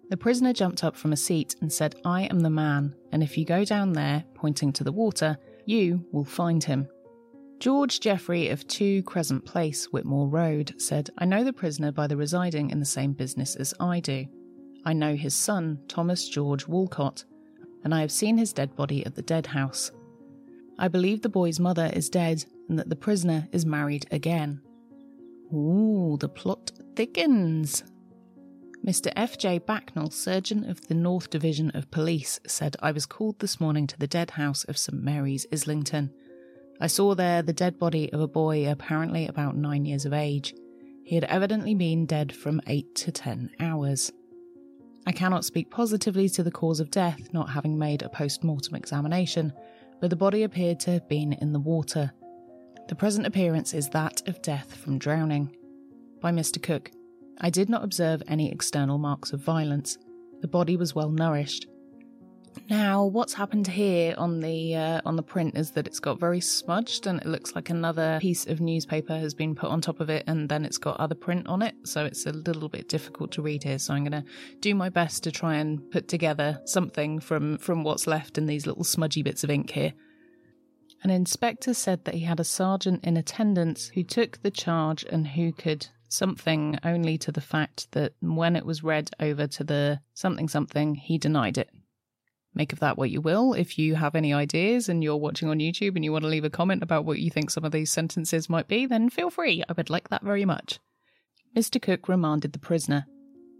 The 0.09 0.17
prisoner 0.17 0.55
jumped 0.55 0.85
up 0.85 0.97
from 0.97 1.13
a 1.13 1.19
seat 1.19 1.57
and 1.61 1.71
said, 1.71 1.97
I 2.07 2.23
am 2.23 2.41
the 2.41 2.49
man, 2.49 2.95
and 3.13 3.23
if 3.23 3.37
you 3.37 3.45
go 3.45 3.63
down 3.67 3.93
there, 3.93 4.25
pointing 4.33 4.73
to 4.73 4.85
the 4.85 4.91
water, 4.91 5.37
you 5.67 6.07
will 6.13 6.25
find 6.25 6.65
him. 6.65 6.89
George 7.59 8.01
Jeffrey 8.01 8.49
of 8.49 8.67
2 8.69 9.03
Crescent 9.03 9.45
Place, 9.45 9.93
Whitmore 9.93 10.29
Road, 10.29 10.81
said, 10.81 11.11
I 11.19 11.27
know 11.27 11.45
the 11.45 11.53
prisoner 11.53 11.93
by 11.93 12.07
the 12.07 12.17
residing 12.17 12.71
in 12.71 12.81
the 12.81 12.87
same 12.87 13.13
business 13.13 13.55
as 13.55 13.75
I 13.79 14.01
do. 14.01 14.25
I 14.87 14.95
know 14.95 15.15
his 15.15 15.35
son, 15.35 15.81
Thomas 15.89 16.27
George 16.27 16.67
Walcott, 16.67 17.27
and 17.85 17.95
I 17.95 18.01
have 18.01 18.11
seen 18.11 18.39
his 18.39 18.55
dead 18.55 18.75
body 18.77 19.05
at 19.05 19.15
the 19.15 19.21
dead 19.21 19.49
house. 19.49 19.91
I 20.83 20.89
believe 20.89 21.23
the 21.23 21.29
boy's 21.29 21.61
mother 21.61 21.93
is 21.95 22.11
dead 22.11 22.45
and 22.69 22.77
that 22.77 22.89
the 22.89 22.97
prisoner 22.97 23.47
is 23.53 23.65
married 23.65 24.05
again. 24.11 24.61
Ooh, 25.55 26.17
the 26.19 26.29
plot 26.29 26.73
thickens. 26.97 27.85
Mr. 28.85 29.13
F.J. 29.15 29.61
Backnell, 29.61 30.11
surgeon 30.11 30.69
of 30.69 30.89
the 30.89 30.95
North 30.95 31.31
Division 31.31 31.71
of 31.71 31.89
Police, 31.93 32.41
said 32.49 32.75
I 32.83 32.91
was 32.91 33.07
called 33.07 33.39
this 33.39 33.61
morning 33.61 33.87
to 33.87 33.97
the 33.97 34.09
dead 34.09 34.33
house 34.33 34.65
of 34.65 34.77
St. 34.77 35.01
Mary's, 35.01 35.47
Islington. 35.53 36.11
I 36.81 36.89
saw 36.89 37.15
there 37.15 37.43
the 37.43 37.53
dead 37.53 37.79
body 37.79 38.13
of 38.13 38.21
a 38.21 38.27
boy 38.27 38.69
apparently 38.69 39.29
about 39.29 39.57
nine 39.57 39.85
years 39.85 40.05
of 40.05 40.13
age. 40.13 40.53
He 41.05 41.15
had 41.15 41.25
evidently 41.25 41.77
been 41.77 42.07
dead 42.07 42.35
from 42.35 42.61
eight 42.67 42.93
to 42.97 43.13
ten 43.13 43.51
hours. 43.61 44.11
I 45.07 45.13
cannot 45.13 45.45
speak 45.45 45.71
positively 45.71 46.29
to 46.31 46.43
the 46.43 46.51
cause 46.51 46.81
of 46.81 46.91
death, 46.91 47.33
not 47.33 47.51
having 47.51 47.79
made 47.79 48.03
a 48.03 48.09
post 48.09 48.43
mortem 48.43 48.75
examination, 48.75 49.53
but 50.03 50.11
the 50.11 50.17
body 50.17 50.43
appeared 50.43 50.81
to 50.81 50.91
have 50.91 51.09
been 51.09 51.33
in 51.35 51.53
the 51.53 51.61
water. 51.61 52.13
The 52.89 52.95
present 52.97 53.25
appearance 53.25 53.73
is 53.73 53.89
that 53.91 54.21
of 54.27 54.43
death 54.43 54.75
from 54.75 54.99
drowning. 54.99 55.55
By 56.21 56.33
Mr. 56.33 56.61
Cook. 56.61 56.91
I 57.41 57.51
did 57.51 57.69
not 57.69 57.85
observe 57.85 58.21
any 58.27 58.51
external 58.51 58.99
marks 58.99 59.33
of 59.33 59.39
violence. 59.41 59.99
The 60.41 60.49
body 60.49 60.77
was 60.77 60.93
well 60.93 61.11
nourished. 61.11 61.69
Now, 62.69 63.05
what's 63.05 63.35
happened 63.35 63.67
here 63.67 64.15
on 64.17 64.41
the 64.41 64.77
uh, 64.77 65.01
on 65.05 65.17
the 65.17 65.23
print 65.23 65.57
is 65.57 65.73
that 65.73 65.87
it's 65.87 66.01
got 66.01 66.19
very 66.19 66.41
smudged, 66.41 67.07
and 67.07 67.21
it 67.21 67.27
looks 67.27 67.55
like 67.55 67.71
another 67.71 68.19
piece 68.21 68.47
of 68.47 68.61
newspaper 68.61 69.17
has 69.19 69.35
been 69.35 69.55
put 69.55 69.71
on 69.71 69.81
top 69.81 70.01
of 70.01 70.09
it, 70.09 70.25
and 70.27 70.49
then 70.49 70.65
it's 70.65 70.79
got 70.79 70.99
other 70.99 71.15
print 71.15 71.47
on 71.47 71.63
it, 71.63 71.75
so 71.85 72.05
it's 72.05 72.25
a 72.27 72.33
little 72.33 72.69
bit 72.69 72.89
difficult 72.89 73.31
to 73.33 73.43
read 73.43 73.63
here. 73.63 73.79
So 73.79 73.95
I'm 73.95 74.05
going 74.05 74.23
to 74.23 74.29
do 74.61 74.75
my 74.75 74.89
best 74.89 75.23
to 75.25 75.33
try 75.33 75.57
and 75.57 75.91
put 75.91 76.09
together 76.09 76.61
something 76.65 77.21
from 77.21 77.59
from 77.59 77.85
what's 77.85 78.07
left 78.07 78.39
in 78.39 78.47
these 78.47 78.67
little 78.67 78.85
smudgy 78.85 79.23
bits 79.23 79.45
of 79.45 79.51
ink 79.51 79.71
here. 79.71 79.93
An 81.03 81.11
inspector 81.11 81.75
said 81.75 82.05
that 82.05 82.15
he 82.15 82.21
had 82.21 82.39
a 82.39 82.45
sergeant 82.45 83.05
in 83.05 83.17
attendance 83.17 83.89
who 83.89 84.05
took 84.05 84.41
the 84.43 84.51
charge 84.51 85.05
and 85.11 85.27
who 85.27 85.53
could 85.53 85.89
something 86.09 86.79
only 86.85 87.19
to 87.19 87.33
the 87.33 87.41
fact 87.41 87.91
that 87.93 88.13
when 88.21 88.55
it 88.55 88.67
was 88.67 88.85
read 88.85 89.11
over 89.19 89.47
to 89.47 89.65
the 89.65 90.01
something 90.15 90.49
something, 90.49 90.95
he 90.95 91.19
denied 91.19 91.59
it. 91.59 91.71
Make 92.55 92.73
of 92.73 92.81
that 92.81 92.99
what 92.99 93.11
you 93.11 93.21
will. 93.21 93.55
If 93.55 93.79
you 93.79 93.95
have 93.95 94.15
any 94.15 94.35
ideas 94.35 94.89
and 94.89 95.03
you're 95.03 95.17
watching 95.17 95.49
on 95.49 95.59
YouTube 95.59 95.97
and 95.97 96.05
you 96.05 96.13
want 96.13 96.25
to 96.25 96.29
leave 96.29 96.45
a 96.45 96.51
comment 96.51 96.83
about 96.83 97.05
what 97.05 97.19
you 97.19 97.31
think 97.31 97.51
some 97.51 97.65
of 97.65 97.73
these 97.73 97.91
sentences 97.91 98.51
might 98.51 98.69
be, 98.69 98.85
then 98.87 99.09
feel 99.09 99.31
free. 99.31 99.63
I 99.69 99.73
would 99.73 99.91
like 99.91 100.11
that 100.11 100.23
very 100.23 100.45
much. 100.45 100.79
Mr. 101.57 101.81
Cook 101.81 102.09
remanded 102.09 102.53
the 102.53 102.59
prisoner. 102.59 103.07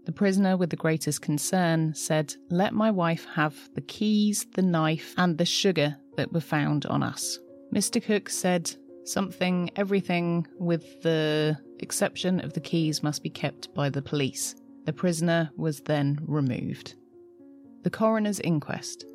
The 0.05 0.11
prisoner, 0.11 0.57
with 0.57 0.69
the 0.69 0.75
greatest 0.75 1.21
concern, 1.21 1.93
said, 1.95 2.35
Let 2.49 2.73
my 2.73 2.91
wife 2.91 3.25
have 3.33 3.55
the 3.73 3.81
keys, 3.81 4.45
the 4.53 4.61
knife, 4.61 5.13
and 5.17 5.37
the 5.37 5.45
sugar 5.45 5.95
that 6.17 6.33
were 6.33 6.41
found 6.41 6.85
on 6.85 7.01
us. 7.01 7.39
Mr. 7.73 8.03
Cook 8.03 8.29
said, 8.29 8.75
Something, 9.05 9.69
everything, 9.75 10.45
with 10.59 11.01
the 11.01 11.57
exception 11.79 12.39
of 12.41 12.53
the 12.53 12.59
keys, 12.59 13.01
must 13.01 13.23
be 13.23 13.29
kept 13.29 13.73
by 13.73 13.89
the 13.89 14.01
police. 14.01 14.55
The 14.85 14.93
prisoner 14.93 15.51
was 15.55 15.81
then 15.81 16.19
removed. 16.25 16.95
The 17.83 17.89
coroner's 17.89 18.39
inquest. 18.39 19.05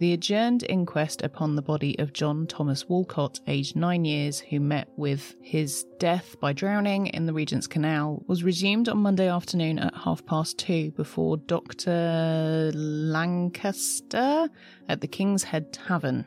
The 0.00 0.12
adjourned 0.12 0.64
inquest 0.68 1.22
upon 1.22 1.54
the 1.54 1.62
body 1.62 1.98
of 1.98 2.12
John 2.12 2.46
Thomas 2.46 2.88
Walcott, 2.88 3.38
aged 3.46 3.76
nine 3.76 4.04
years, 4.04 4.40
who 4.40 4.58
met 4.60 4.88
with 4.96 5.36
his 5.40 5.84
death 5.98 6.34
by 6.40 6.52
drowning 6.52 7.06
in 7.08 7.26
the 7.26 7.32
Regent's 7.32 7.66
Canal, 7.66 8.24
was 8.26 8.42
resumed 8.42 8.88
on 8.88 8.98
Monday 8.98 9.28
afternoon 9.28 9.78
at 9.78 9.94
half 9.94 10.24
past 10.26 10.58
two 10.58 10.90
before 10.92 11.36
Dr. 11.36 12.72
Lankester 12.74 14.48
at 14.88 15.00
the 15.00 15.06
King's 15.06 15.44
Head 15.44 15.72
Tavern. 15.72 16.26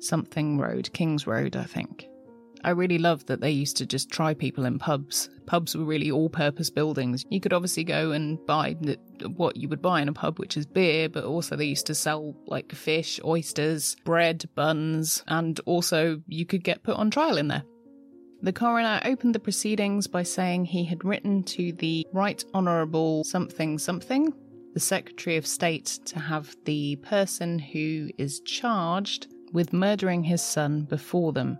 Something 0.00 0.58
Road, 0.58 0.92
King's 0.92 1.26
Road, 1.26 1.56
I 1.56 1.64
think. 1.64 2.08
I 2.64 2.70
really 2.70 2.96
loved 2.96 3.26
that 3.26 3.42
they 3.42 3.50
used 3.50 3.76
to 3.76 3.86
just 3.86 4.10
try 4.10 4.32
people 4.32 4.64
in 4.64 4.78
pubs. 4.78 5.28
Pubs 5.44 5.76
were 5.76 5.84
really 5.84 6.10
all 6.10 6.30
purpose 6.30 6.70
buildings. 6.70 7.22
You 7.28 7.38
could 7.38 7.52
obviously 7.52 7.84
go 7.84 8.12
and 8.12 8.44
buy 8.46 8.74
what 9.36 9.58
you 9.58 9.68
would 9.68 9.82
buy 9.82 10.00
in 10.00 10.08
a 10.08 10.14
pub, 10.14 10.38
which 10.38 10.56
is 10.56 10.64
beer, 10.64 11.10
but 11.10 11.24
also 11.24 11.56
they 11.56 11.66
used 11.66 11.86
to 11.86 11.94
sell 11.94 12.34
like 12.46 12.72
fish, 12.72 13.20
oysters, 13.22 13.96
bread, 14.04 14.46
buns, 14.54 15.22
and 15.28 15.60
also 15.66 16.22
you 16.26 16.46
could 16.46 16.64
get 16.64 16.82
put 16.82 16.96
on 16.96 17.10
trial 17.10 17.36
in 17.36 17.48
there. 17.48 17.64
The 18.40 18.52
coroner 18.52 19.00
opened 19.04 19.34
the 19.34 19.40
proceedings 19.40 20.06
by 20.06 20.22
saying 20.22 20.64
he 20.64 20.84
had 20.84 21.04
written 21.04 21.42
to 21.44 21.72
the 21.72 22.06
Right 22.14 22.42
Honourable 22.54 23.24
something 23.24 23.78
something, 23.78 24.32
the 24.72 24.80
Secretary 24.80 25.36
of 25.36 25.46
State, 25.46 25.98
to 26.06 26.18
have 26.18 26.56
the 26.64 26.96
person 26.96 27.58
who 27.58 28.08
is 28.16 28.40
charged 28.40 29.26
with 29.52 29.74
murdering 29.74 30.24
his 30.24 30.42
son 30.42 30.84
before 30.84 31.32
them 31.32 31.58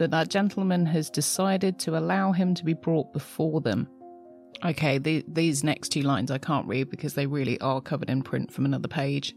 but 0.00 0.10
that 0.10 0.30
gentleman 0.30 0.86
has 0.86 1.10
decided 1.10 1.78
to 1.78 1.94
allow 1.94 2.32
him 2.32 2.54
to 2.54 2.64
be 2.64 2.72
brought 2.72 3.12
before 3.12 3.60
them. 3.60 3.86
Okay, 4.64 4.96
the, 4.96 5.22
these 5.28 5.62
next 5.62 5.90
two 5.90 6.00
lines 6.00 6.30
I 6.30 6.38
can't 6.38 6.66
read 6.66 6.88
because 6.88 7.12
they 7.12 7.26
really 7.26 7.60
are 7.60 7.82
covered 7.82 8.08
in 8.08 8.22
print 8.22 8.50
from 8.50 8.64
another 8.64 8.88
page. 8.88 9.34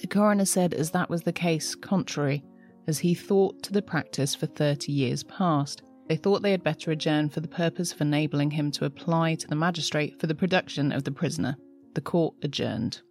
The 0.00 0.08
coroner 0.08 0.44
said, 0.44 0.74
as 0.74 0.90
that 0.90 1.08
was 1.08 1.22
the 1.22 1.32
case, 1.32 1.76
contrary, 1.76 2.42
as 2.88 2.98
he 2.98 3.14
thought 3.14 3.62
to 3.62 3.72
the 3.72 3.80
practice 3.80 4.34
for 4.34 4.46
30 4.46 4.90
years 4.90 5.22
past. 5.22 5.82
They 6.08 6.16
thought 6.16 6.42
they 6.42 6.50
had 6.50 6.64
better 6.64 6.90
adjourn 6.90 7.28
for 7.28 7.38
the 7.38 7.46
purpose 7.46 7.92
of 7.92 8.00
enabling 8.00 8.50
him 8.50 8.72
to 8.72 8.86
apply 8.86 9.36
to 9.36 9.46
the 9.46 9.54
magistrate 9.54 10.18
for 10.18 10.26
the 10.26 10.34
production 10.34 10.90
of 10.90 11.04
the 11.04 11.12
prisoner. 11.12 11.56
The 11.94 12.00
court 12.00 12.34
adjourned. 12.42 13.02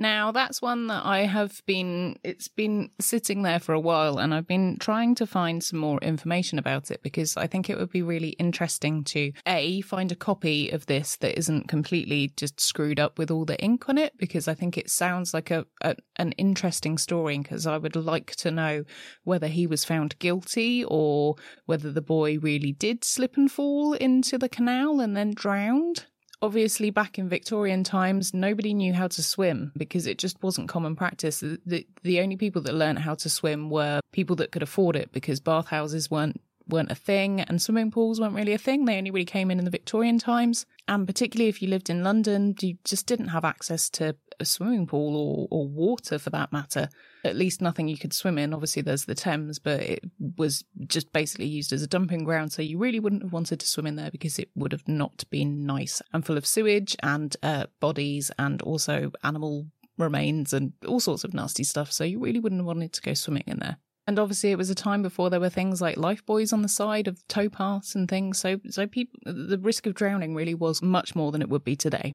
Now, 0.00 0.30
that's 0.30 0.62
one 0.62 0.86
that 0.86 1.04
I 1.04 1.26
have 1.26 1.60
been, 1.66 2.20
it's 2.22 2.46
been 2.46 2.90
sitting 3.00 3.42
there 3.42 3.58
for 3.58 3.72
a 3.72 3.80
while 3.80 4.18
and 4.18 4.32
I've 4.32 4.46
been 4.46 4.78
trying 4.78 5.16
to 5.16 5.26
find 5.26 5.62
some 5.62 5.80
more 5.80 5.98
information 5.98 6.56
about 6.56 6.92
it 6.92 7.02
because 7.02 7.36
I 7.36 7.48
think 7.48 7.68
it 7.68 7.76
would 7.76 7.90
be 7.90 8.02
really 8.02 8.30
interesting 8.30 9.02
to 9.04 9.32
A, 9.44 9.80
find 9.80 10.12
a 10.12 10.16
copy 10.16 10.70
of 10.70 10.86
this 10.86 11.16
that 11.16 11.36
isn't 11.36 11.66
completely 11.66 12.32
just 12.36 12.60
screwed 12.60 13.00
up 13.00 13.18
with 13.18 13.28
all 13.32 13.44
the 13.44 13.60
ink 13.60 13.88
on 13.88 13.98
it 13.98 14.16
because 14.16 14.46
I 14.46 14.54
think 14.54 14.78
it 14.78 14.88
sounds 14.88 15.34
like 15.34 15.50
a, 15.50 15.66
a 15.82 15.96
an 16.14 16.32
interesting 16.32 16.96
story 16.96 17.38
because 17.38 17.66
I 17.66 17.76
would 17.76 17.96
like 17.96 18.36
to 18.36 18.52
know 18.52 18.84
whether 19.24 19.48
he 19.48 19.66
was 19.66 19.84
found 19.84 20.18
guilty 20.20 20.84
or 20.84 21.34
whether 21.66 21.90
the 21.90 22.00
boy 22.00 22.38
really 22.38 22.72
did 22.72 23.02
slip 23.04 23.36
and 23.36 23.50
fall 23.50 23.94
into 23.94 24.38
the 24.38 24.48
canal 24.48 25.00
and 25.00 25.16
then 25.16 25.32
drowned 25.34 26.06
obviously 26.42 26.90
back 26.90 27.18
in 27.18 27.28
Victorian 27.28 27.84
times, 27.84 28.32
nobody 28.32 28.74
knew 28.74 28.92
how 28.92 29.08
to 29.08 29.22
swim 29.22 29.72
because 29.76 30.06
it 30.06 30.18
just 30.18 30.42
wasn't 30.42 30.68
common 30.68 30.96
practice. 30.96 31.40
The, 31.40 31.86
the, 32.02 32.20
only 32.20 32.36
people 32.36 32.62
that 32.62 32.74
learned 32.74 33.00
how 33.00 33.14
to 33.16 33.28
swim 33.28 33.70
were 33.70 34.00
people 34.12 34.36
that 34.36 34.52
could 34.52 34.62
afford 34.62 34.96
it 34.96 35.12
because 35.12 35.40
bathhouses 35.40 36.10
weren't 36.10 36.40
weren't 36.68 36.90
a 36.90 36.94
thing 36.94 37.40
and 37.40 37.62
swimming 37.62 37.90
pools 37.90 38.20
weren't 38.20 38.34
really 38.34 38.52
a 38.52 38.58
thing. 38.58 38.84
They 38.84 38.98
only 38.98 39.10
really 39.10 39.24
came 39.24 39.50
in 39.50 39.58
in 39.58 39.64
the 39.64 39.70
Victorian 39.70 40.18
times. 40.18 40.66
And 40.86 41.06
particularly 41.06 41.48
if 41.48 41.62
you 41.62 41.68
lived 41.68 41.88
in 41.88 42.04
London, 42.04 42.54
you 42.60 42.76
just 42.84 43.06
didn't 43.06 43.28
have 43.28 43.44
access 43.44 43.88
to 43.90 44.16
a 44.40 44.44
swimming 44.44 44.86
pool 44.86 45.16
or, 45.16 45.48
or 45.50 45.68
water 45.68 46.18
for 46.18 46.30
that 46.30 46.52
matter. 46.52 46.88
At 47.24 47.36
least 47.36 47.60
nothing 47.60 47.88
you 47.88 47.98
could 47.98 48.12
swim 48.12 48.38
in. 48.38 48.54
Obviously, 48.54 48.82
there's 48.82 49.04
the 49.04 49.14
Thames, 49.14 49.58
but 49.58 49.80
it 49.80 50.04
was 50.36 50.64
just 50.86 51.12
basically 51.12 51.46
used 51.46 51.72
as 51.72 51.82
a 51.82 51.86
dumping 51.86 52.24
ground. 52.24 52.52
So 52.52 52.62
you 52.62 52.78
really 52.78 53.00
wouldn't 53.00 53.22
have 53.22 53.32
wanted 53.32 53.60
to 53.60 53.66
swim 53.66 53.86
in 53.86 53.96
there 53.96 54.10
because 54.10 54.38
it 54.38 54.50
would 54.54 54.72
have 54.72 54.86
not 54.86 55.24
been 55.30 55.66
nice 55.66 56.00
and 56.12 56.24
full 56.24 56.36
of 56.36 56.46
sewage 56.46 56.96
and 57.02 57.36
uh, 57.42 57.66
bodies 57.80 58.30
and 58.38 58.62
also 58.62 59.12
animal 59.24 59.66
remains 59.98 60.52
and 60.52 60.72
all 60.86 61.00
sorts 61.00 61.24
of 61.24 61.34
nasty 61.34 61.64
stuff. 61.64 61.92
So 61.92 62.04
you 62.04 62.20
really 62.20 62.40
wouldn't 62.40 62.60
have 62.60 62.66
wanted 62.66 62.92
to 62.94 63.02
go 63.02 63.14
swimming 63.14 63.44
in 63.46 63.58
there. 63.58 63.78
And 64.06 64.18
obviously, 64.18 64.52
it 64.52 64.56
was 64.56 64.70
a 64.70 64.74
time 64.74 65.02
before 65.02 65.28
there 65.28 65.38
were 65.38 65.50
things 65.50 65.82
like 65.82 65.96
lifebuoys 65.96 66.54
on 66.54 66.62
the 66.62 66.68
side 66.68 67.08
of 67.08 67.22
towpaths 67.28 67.94
and 67.94 68.08
things. 68.08 68.38
So, 68.38 68.58
so 68.70 68.86
people, 68.86 69.20
the 69.26 69.58
risk 69.58 69.86
of 69.86 69.92
drowning 69.92 70.34
really 70.34 70.54
was 70.54 70.80
much 70.80 71.14
more 71.14 71.30
than 71.30 71.42
it 71.42 71.50
would 71.50 71.62
be 71.62 71.76
today. 71.76 72.14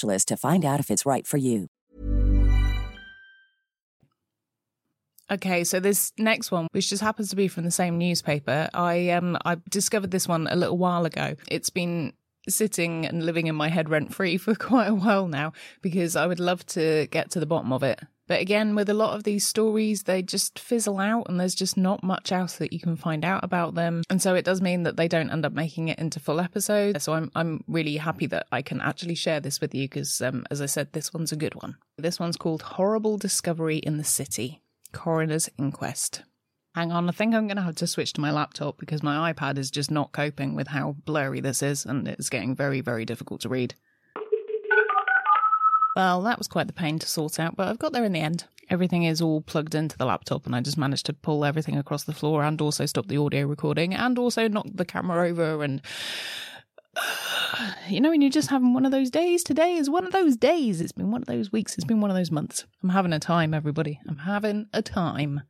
to 0.00 0.36
find 0.36 0.64
out 0.64 0.80
if 0.80 0.90
it's 0.90 1.06
right 1.06 1.26
for 1.26 1.36
you. 1.36 1.68
Okay, 5.28 5.64
so 5.64 5.80
this 5.80 6.12
next 6.18 6.52
one, 6.52 6.68
which 6.70 6.88
just 6.88 7.02
happens 7.02 7.30
to 7.30 7.36
be 7.36 7.48
from 7.48 7.64
the 7.64 7.70
same 7.72 7.98
newspaper, 7.98 8.68
I 8.72 9.10
um 9.10 9.36
I 9.44 9.56
discovered 9.68 10.12
this 10.12 10.28
one 10.28 10.46
a 10.48 10.54
little 10.54 10.78
while 10.78 11.04
ago. 11.04 11.34
It's 11.50 11.70
been 11.70 12.12
sitting 12.48 13.04
and 13.04 13.26
living 13.26 13.48
in 13.48 13.56
my 13.56 13.68
head 13.68 13.88
rent 13.88 14.14
free 14.14 14.36
for 14.44 14.54
quite 14.54 14.86
a 14.86 14.94
while 14.94 15.26
now 15.26 15.52
because 15.82 16.14
I 16.14 16.26
would 16.26 16.38
love 16.38 16.64
to 16.66 17.08
get 17.10 17.30
to 17.32 17.40
the 17.40 17.46
bottom 17.46 17.72
of 17.72 17.82
it. 17.82 18.00
But 18.28 18.40
again, 18.40 18.74
with 18.74 18.88
a 18.88 18.94
lot 18.94 19.14
of 19.14 19.22
these 19.22 19.46
stories, 19.46 20.02
they 20.02 20.22
just 20.22 20.58
fizzle 20.58 20.98
out 20.98 21.28
and 21.28 21.38
there's 21.38 21.54
just 21.54 21.76
not 21.76 22.02
much 22.02 22.32
else 22.32 22.56
that 22.56 22.72
you 22.72 22.80
can 22.80 22.96
find 22.96 23.24
out 23.24 23.44
about 23.44 23.74
them. 23.74 24.02
And 24.10 24.20
so 24.20 24.34
it 24.34 24.44
does 24.44 24.60
mean 24.60 24.82
that 24.82 24.96
they 24.96 25.08
don't 25.08 25.30
end 25.30 25.46
up 25.46 25.52
making 25.52 25.88
it 25.88 25.98
into 25.98 26.18
full 26.18 26.40
episodes. 26.40 27.04
So 27.04 27.12
I'm, 27.12 27.30
I'm 27.36 27.62
really 27.68 27.96
happy 27.96 28.26
that 28.26 28.46
I 28.50 28.62
can 28.62 28.80
actually 28.80 29.14
share 29.14 29.40
this 29.40 29.60
with 29.60 29.74
you 29.74 29.84
because, 29.84 30.20
um, 30.20 30.44
as 30.50 30.60
I 30.60 30.66
said, 30.66 30.92
this 30.92 31.14
one's 31.14 31.32
a 31.32 31.36
good 31.36 31.54
one. 31.54 31.76
This 31.98 32.18
one's 32.18 32.36
called 32.36 32.62
Horrible 32.62 33.16
Discovery 33.16 33.78
in 33.78 33.96
the 33.96 34.04
City 34.04 34.60
Coroner's 34.92 35.48
Inquest. 35.58 36.22
Hang 36.74 36.92
on, 36.92 37.08
I 37.08 37.12
think 37.12 37.34
I'm 37.34 37.46
going 37.46 37.56
to 37.56 37.62
have 37.62 37.76
to 37.76 37.86
switch 37.86 38.12
to 38.14 38.20
my 38.20 38.30
laptop 38.30 38.76
because 38.76 39.02
my 39.02 39.32
iPad 39.32 39.56
is 39.56 39.70
just 39.70 39.90
not 39.90 40.12
coping 40.12 40.54
with 40.54 40.68
how 40.68 40.96
blurry 41.06 41.40
this 41.40 41.62
is 41.62 41.86
and 41.86 42.06
it's 42.06 42.28
getting 42.28 42.54
very, 42.54 42.82
very 42.82 43.06
difficult 43.06 43.40
to 43.42 43.48
read. 43.48 43.74
Well, 45.96 46.20
that 46.24 46.36
was 46.36 46.46
quite 46.46 46.66
the 46.66 46.74
pain 46.74 46.98
to 46.98 47.08
sort 47.08 47.40
out, 47.40 47.56
but 47.56 47.68
I've 47.68 47.78
got 47.78 47.94
there 47.94 48.04
in 48.04 48.12
the 48.12 48.20
end. 48.20 48.44
Everything 48.68 49.04
is 49.04 49.22
all 49.22 49.40
plugged 49.40 49.74
into 49.74 49.96
the 49.96 50.04
laptop, 50.04 50.44
and 50.44 50.54
I 50.54 50.60
just 50.60 50.76
managed 50.76 51.06
to 51.06 51.14
pull 51.14 51.42
everything 51.42 51.78
across 51.78 52.04
the 52.04 52.12
floor 52.12 52.44
and 52.44 52.60
also 52.60 52.84
stop 52.84 53.06
the 53.06 53.16
audio 53.16 53.46
recording 53.46 53.94
and 53.94 54.18
also 54.18 54.46
knock 54.46 54.66
the 54.74 54.84
camera 54.84 55.26
over. 55.26 55.64
And 55.64 55.80
you 57.88 58.02
know, 58.02 58.10
when 58.10 58.20
you're 58.20 58.30
just 58.30 58.50
having 58.50 58.74
one 58.74 58.84
of 58.84 58.92
those 58.92 59.08
days, 59.08 59.42
today 59.42 59.72
is 59.72 59.88
one 59.88 60.04
of 60.04 60.12
those 60.12 60.36
days. 60.36 60.82
It's 60.82 60.92
been 60.92 61.10
one 61.10 61.22
of 61.22 61.28
those 61.28 61.50
weeks, 61.50 61.76
it's 61.76 61.86
been 61.86 62.02
one 62.02 62.10
of 62.10 62.16
those 62.16 62.30
months. 62.30 62.66
I'm 62.82 62.90
having 62.90 63.14
a 63.14 63.18
time, 63.18 63.54
everybody. 63.54 63.98
I'm 64.06 64.18
having 64.18 64.66
a 64.74 64.82
time. 64.82 65.44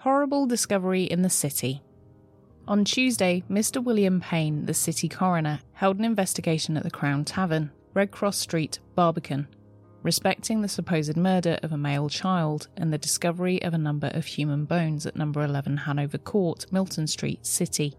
Horrible 0.00 0.46
discovery 0.46 1.04
in 1.04 1.22
the 1.22 1.30
city. 1.30 1.80
On 2.66 2.84
Tuesday, 2.84 3.44
Mr. 3.48 3.82
William 3.82 4.20
Payne, 4.20 4.66
the 4.66 4.74
city 4.74 5.08
coroner, 5.08 5.60
held 5.74 6.00
an 6.00 6.04
investigation 6.04 6.76
at 6.76 6.82
the 6.82 6.90
Crown 6.90 7.24
Tavern, 7.24 7.70
Red 7.94 8.10
Cross 8.10 8.38
Street, 8.38 8.80
Barbican, 8.96 9.46
respecting 10.02 10.60
the 10.60 10.68
supposed 10.68 11.16
murder 11.16 11.58
of 11.62 11.72
a 11.72 11.76
male 11.76 12.08
child 12.08 12.68
and 12.76 12.92
the 12.92 12.98
discovery 12.98 13.62
of 13.62 13.74
a 13.74 13.78
number 13.78 14.10
of 14.14 14.24
human 14.24 14.64
bones 14.64 15.06
at 15.06 15.16
number 15.16 15.42
11 15.42 15.76
Hanover 15.76 16.18
Court, 16.18 16.66
Milton 16.72 17.06
Street, 17.06 17.44
City. 17.44 17.94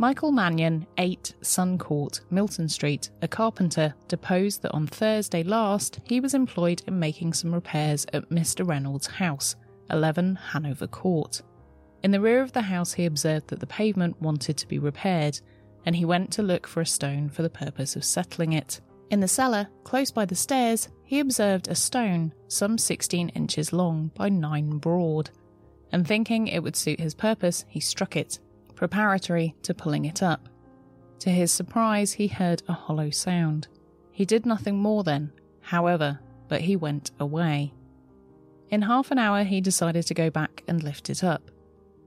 Michael 0.00 0.30
Mannion, 0.30 0.86
8 0.96 1.34
Sun 1.42 1.78
Court, 1.78 2.20
Milton 2.30 2.68
Street, 2.68 3.10
a 3.20 3.26
carpenter, 3.26 3.94
deposed 4.06 4.62
that 4.62 4.72
on 4.72 4.86
Thursday 4.86 5.42
last 5.42 6.00
he 6.04 6.20
was 6.20 6.34
employed 6.34 6.82
in 6.86 6.98
making 6.98 7.32
some 7.32 7.52
repairs 7.52 8.06
at 8.12 8.30
Mr. 8.30 8.66
Reynolds' 8.66 9.08
house, 9.08 9.56
11 9.90 10.36
Hanover 10.36 10.86
Court. 10.86 11.42
In 12.04 12.12
the 12.12 12.20
rear 12.20 12.42
of 12.42 12.52
the 12.52 12.62
house, 12.62 12.92
he 12.92 13.06
observed 13.06 13.48
that 13.48 13.58
the 13.58 13.66
pavement 13.66 14.20
wanted 14.22 14.56
to 14.58 14.68
be 14.68 14.78
repaired, 14.78 15.40
and 15.84 15.96
he 15.96 16.04
went 16.04 16.30
to 16.32 16.42
look 16.42 16.66
for 16.66 16.80
a 16.80 16.86
stone 16.86 17.28
for 17.28 17.42
the 17.42 17.50
purpose 17.50 17.96
of 17.96 18.04
settling 18.04 18.52
it. 18.52 18.80
In 19.10 19.18
the 19.18 19.26
cellar, 19.26 19.68
close 19.82 20.12
by 20.12 20.24
the 20.26 20.36
stairs, 20.36 20.88
he 21.08 21.20
observed 21.20 21.68
a 21.68 21.74
stone 21.74 22.30
some 22.48 22.76
16 22.76 23.30
inches 23.30 23.72
long 23.72 24.10
by 24.14 24.28
9 24.28 24.76
broad, 24.76 25.30
and 25.90 26.06
thinking 26.06 26.46
it 26.46 26.62
would 26.62 26.76
suit 26.76 27.00
his 27.00 27.14
purpose, 27.14 27.64
he 27.66 27.80
struck 27.80 28.14
it, 28.14 28.38
preparatory 28.74 29.56
to 29.62 29.72
pulling 29.72 30.04
it 30.04 30.22
up. 30.22 30.50
To 31.20 31.30
his 31.30 31.50
surprise, 31.50 32.12
he 32.12 32.28
heard 32.28 32.62
a 32.68 32.74
hollow 32.74 33.08
sound. 33.08 33.68
He 34.12 34.26
did 34.26 34.44
nothing 34.44 34.76
more 34.76 35.02
then, 35.02 35.32
however, 35.62 36.20
but 36.46 36.60
he 36.60 36.76
went 36.76 37.10
away. 37.18 37.72
In 38.68 38.82
half 38.82 39.10
an 39.10 39.16
hour, 39.16 39.44
he 39.44 39.62
decided 39.62 40.06
to 40.08 40.14
go 40.14 40.28
back 40.28 40.62
and 40.68 40.82
lift 40.82 41.08
it 41.08 41.24
up. 41.24 41.50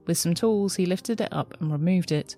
With 0.06 0.16
some 0.16 0.34
tools, 0.34 0.76
he 0.76 0.86
lifted 0.86 1.20
it 1.20 1.32
up 1.32 1.60
and 1.60 1.72
removed 1.72 2.12
it. 2.12 2.36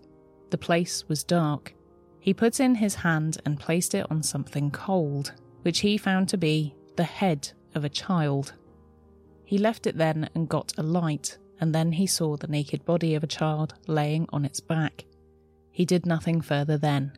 The 0.48 0.56
place 0.56 1.06
was 1.08 1.24
dark. 1.24 1.74
He 2.20 2.32
put 2.32 2.58
in 2.58 2.76
his 2.76 2.94
hand 2.94 3.36
and 3.44 3.60
placed 3.60 3.94
it 3.94 4.06
on 4.10 4.22
something 4.22 4.70
cold, 4.70 5.34
which 5.64 5.80
he 5.80 5.96
found 5.96 6.28
to 6.28 6.36
be 6.36 6.74
the 6.96 7.04
head 7.04 7.50
of 7.74 7.84
a 7.84 7.88
child. 7.88 8.52
He 9.44 9.56
left 9.56 9.86
it 9.86 9.96
then 9.96 10.28
and 10.34 10.48
got 10.48 10.74
a 10.76 10.82
light, 10.82 11.38
and 11.58 11.74
then 11.74 11.92
he 11.92 12.06
saw 12.06 12.36
the 12.36 12.46
naked 12.46 12.84
body 12.84 13.14
of 13.14 13.24
a 13.24 13.26
child 13.26 13.74
laying 13.86 14.26
on 14.30 14.44
its 14.44 14.60
back. 14.60 15.06
He 15.70 15.86
did 15.86 16.04
nothing 16.04 16.42
further 16.42 16.76
then. 16.76 17.12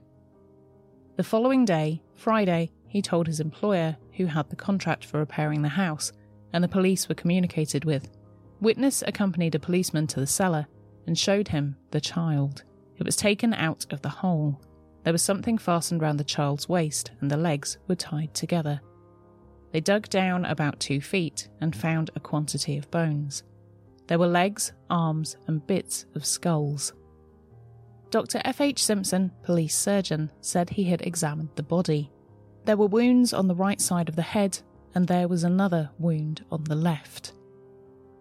The 1.16 1.24
following 1.24 1.64
day, 1.64 2.02
Friday, 2.14 2.70
he 2.86 3.02
told 3.02 3.26
his 3.26 3.40
employer, 3.40 3.96
who 4.12 4.26
had 4.26 4.48
the 4.48 4.56
contract 4.56 5.04
for 5.04 5.18
repairing 5.18 5.62
the 5.62 5.68
house, 5.68 6.12
and 6.52 6.62
the 6.62 6.68
police 6.68 7.08
were 7.08 7.14
communicated 7.16 7.84
with. 7.84 8.08
Witness 8.60 9.02
accompanied 9.06 9.54
a 9.54 9.58
policeman 9.58 10.06
to 10.06 10.20
the 10.20 10.26
cellar 10.26 10.66
and 11.06 11.18
showed 11.18 11.48
him 11.48 11.76
the 11.90 12.00
child. 12.00 12.62
It 12.96 13.04
was 13.04 13.16
taken 13.16 13.52
out 13.52 13.86
of 13.90 14.02
the 14.02 14.08
hole. 14.08 14.60
There 15.06 15.12
was 15.12 15.22
something 15.22 15.56
fastened 15.56 16.02
round 16.02 16.18
the 16.18 16.24
child's 16.24 16.68
waist, 16.68 17.12
and 17.20 17.30
the 17.30 17.36
legs 17.36 17.78
were 17.86 17.94
tied 17.94 18.34
together. 18.34 18.80
They 19.70 19.78
dug 19.80 20.08
down 20.08 20.44
about 20.44 20.80
two 20.80 21.00
feet 21.00 21.46
and 21.60 21.76
found 21.76 22.10
a 22.16 22.20
quantity 22.20 22.76
of 22.76 22.90
bones. 22.90 23.44
There 24.08 24.18
were 24.18 24.26
legs, 24.26 24.72
arms, 24.90 25.36
and 25.46 25.64
bits 25.64 26.06
of 26.16 26.26
skulls. 26.26 26.92
Dr. 28.10 28.40
F.H. 28.44 28.82
Simpson, 28.82 29.30
police 29.44 29.78
surgeon, 29.78 30.32
said 30.40 30.70
he 30.70 30.82
had 30.82 31.02
examined 31.02 31.50
the 31.54 31.62
body. 31.62 32.10
There 32.64 32.76
were 32.76 32.88
wounds 32.88 33.32
on 33.32 33.46
the 33.46 33.54
right 33.54 33.80
side 33.80 34.08
of 34.08 34.16
the 34.16 34.22
head, 34.22 34.58
and 34.96 35.06
there 35.06 35.28
was 35.28 35.44
another 35.44 35.88
wound 36.00 36.44
on 36.50 36.64
the 36.64 36.74
left. 36.74 37.32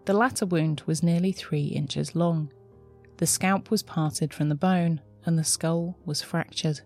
The 0.06 0.14
latter 0.14 0.46
wound 0.46 0.84
was 0.86 1.02
nearly 1.02 1.32
three 1.32 1.66
inches 1.66 2.16
long. 2.16 2.54
The 3.18 3.26
scalp 3.26 3.72
was 3.72 3.82
parted 3.82 4.36
from 4.36 4.50
the 4.50 4.54
bone, 4.54 5.02
and 5.26 5.38
the 5.38 5.44
skull 5.44 5.98
was 6.06 6.22
fractured. 6.22 6.82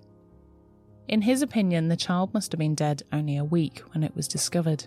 In 1.08 1.23
his 1.23 1.41
opinion, 1.41 1.88
the 1.88 1.95
child 1.95 2.34
must 2.34 2.52
have 2.52 2.60
been 2.60 2.75
dead 2.75 3.04
only 3.12 3.38
a 3.38 3.43
week 3.43 3.80
when 3.93 4.04
it 4.04 4.15
was 4.15 4.28
discovered. 4.28 4.86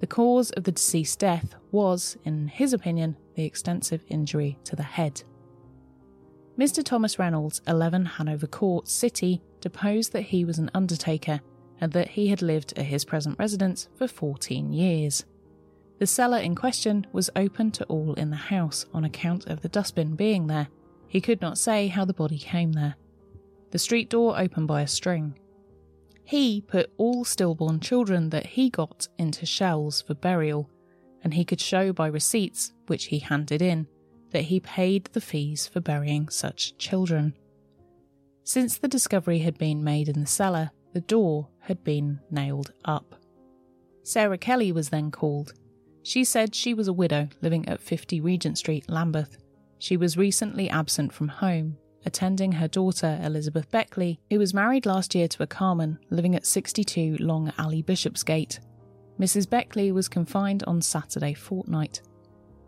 The 0.00 0.06
cause 0.06 0.50
of 0.52 0.64
the 0.64 0.72
deceased 0.72 1.18
death 1.18 1.54
was, 1.70 2.16
in 2.24 2.48
his 2.48 2.72
opinion, 2.72 3.16
the 3.34 3.44
extensive 3.44 4.02
injury 4.08 4.58
to 4.64 4.74
the 4.74 4.82
head. 4.82 5.22
Mr. 6.58 6.84
Thomas 6.84 7.18
Reynolds, 7.18 7.62
11 7.66 8.04
Hanover 8.04 8.46
Court, 8.46 8.88
City, 8.88 9.42
deposed 9.60 10.12
that 10.12 10.22
he 10.22 10.44
was 10.44 10.58
an 10.58 10.70
undertaker 10.74 11.40
and 11.80 11.92
that 11.92 12.08
he 12.08 12.28
had 12.28 12.42
lived 12.42 12.76
at 12.76 12.86
his 12.86 13.04
present 13.04 13.38
residence 13.38 13.88
for 13.94 14.08
14 14.08 14.72
years. 14.72 15.24
The 15.98 16.06
cellar 16.06 16.38
in 16.38 16.54
question 16.54 17.06
was 17.12 17.30
open 17.36 17.70
to 17.72 17.84
all 17.84 18.14
in 18.14 18.30
the 18.30 18.36
house 18.36 18.86
on 18.92 19.04
account 19.04 19.46
of 19.46 19.60
the 19.60 19.68
dustbin 19.68 20.16
being 20.16 20.46
there, 20.46 20.68
he 21.10 21.20
could 21.20 21.40
not 21.40 21.58
say 21.58 21.88
how 21.88 22.04
the 22.04 22.14
body 22.14 22.38
came 22.38 22.70
there. 22.70 22.94
The 23.72 23.80
street 23.80 24.08
door 24.08 24.38
opened 24.38 24.68
by 24.68 24.82
a 24.82 24.86
string. 24.86 25.36
He 26.22 26.60
put 26.60 26.92
all 26.98 27.24
stillborn 27.24 27.80
children 27.80 28.30
that 28.30 28.46
he 28.46 28.70
got 28.70 29.08
into 29.18 29.44
shells 29.44 30.02
for 30.02 30.14
burial, 30.14 30.70
and 31.24 31.34
he 31.34 31.44
could 31.44 31.60
show 31.60 31.92
by 31.92 32.06
receipts, 32.06 32.72
which 32.86 33.06
he 33.06 33.18
handed 33.18 33.60
in, 33.60 33.88
that 34.30 34.44
he 34.44 34.60
paid 34.60 35.06
the 35.06 35.20
fees 35.20 35.66
for 35.66 35.80
burying 35.80 36.28
such 36.28 36.78
children. 36.78 37.34
Since 38.44 38.78
the 38.78 38.86
discovery 38.86 39.40
had 39.40 39.58
been 39.58 39.82
made 39.82 40.08
in 40.08 40.20
the 40.20 40.26
cellar, 40.26 40.70
the 40.92 41.00
door 41.00 41.48
had 41.58 41.82
been 41.82 42.20
nailed 42.30 42.72
up. 42.84 43.16
Sarah 44.04 44.38
Kelly 44.38 44.70
was 44.70 44.90
then 44.90 45.10
called. 45.10 45.54
She 46.04 46.22
said 46.22 46.54
she 46.54 46.72
was 46.72 46.86
a 46.86 46.92
widow 46.92 47.30
living 47.42 47.68
at 47.68 47.80
50 47.80 48.20
Regent 48.20 48.58
Street, 48.58 48.88
Lambeth. 48.88 49.38
She 49.80 49.96
was 49.96 50.18
recently 50.18 50.68
absent 50.68 51.10
from 51.10 51.28
home, 51.28 51.78
attending 52.04 52.52
her 52.52 52.68
daughter 52.68 53.18
Elizabeth 53.24 53.70
Beckley, 53.70 54.20
who 54.28 54.38
was 54.38 54.52
married 54.52 54.84
last 54.84 55.14
year 55.14 55.26
to 55.28 55.42
a 55.42 55.46
carman 55.46 55.98
living 56.10 56.36
at 56.36 56.44
62 56.44 57.16
Long 57.18 57.50
Alley 57.56 57.80
Bishopsgate. 57.80 58.60
Mrs. 59.18 59.48
Beckley 59.48 59.90
was 59.90 60.06
confined 60.06 60.62
on 60.66 60.82
Saturday 60.82 61.32
fortnight. 61.32 62.02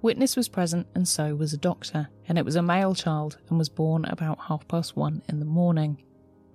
Witness 0.01 0.37
was 0.37 0.49
present, 0.49 0.87
and 0.95 1.07
so 1.07 1.35
was 1.35 1.53
a 1.53 1.59
doctor, 1.59 2.09
and 2.29 2.39
it 2.39 2.47
was 2.47 2.57
a 2.57 2.63
male 2.63 2.95
child 2.95 3.37
and 3.51 3.59
was 3.59 3.69
born 3.69 4.07
about 4.07 4.41
half 4.49 4.67
past 4.67 4.97
one 4.97 5.21
in 5.29 5.39
the 5.39 5.45
morning. 5.45 6.03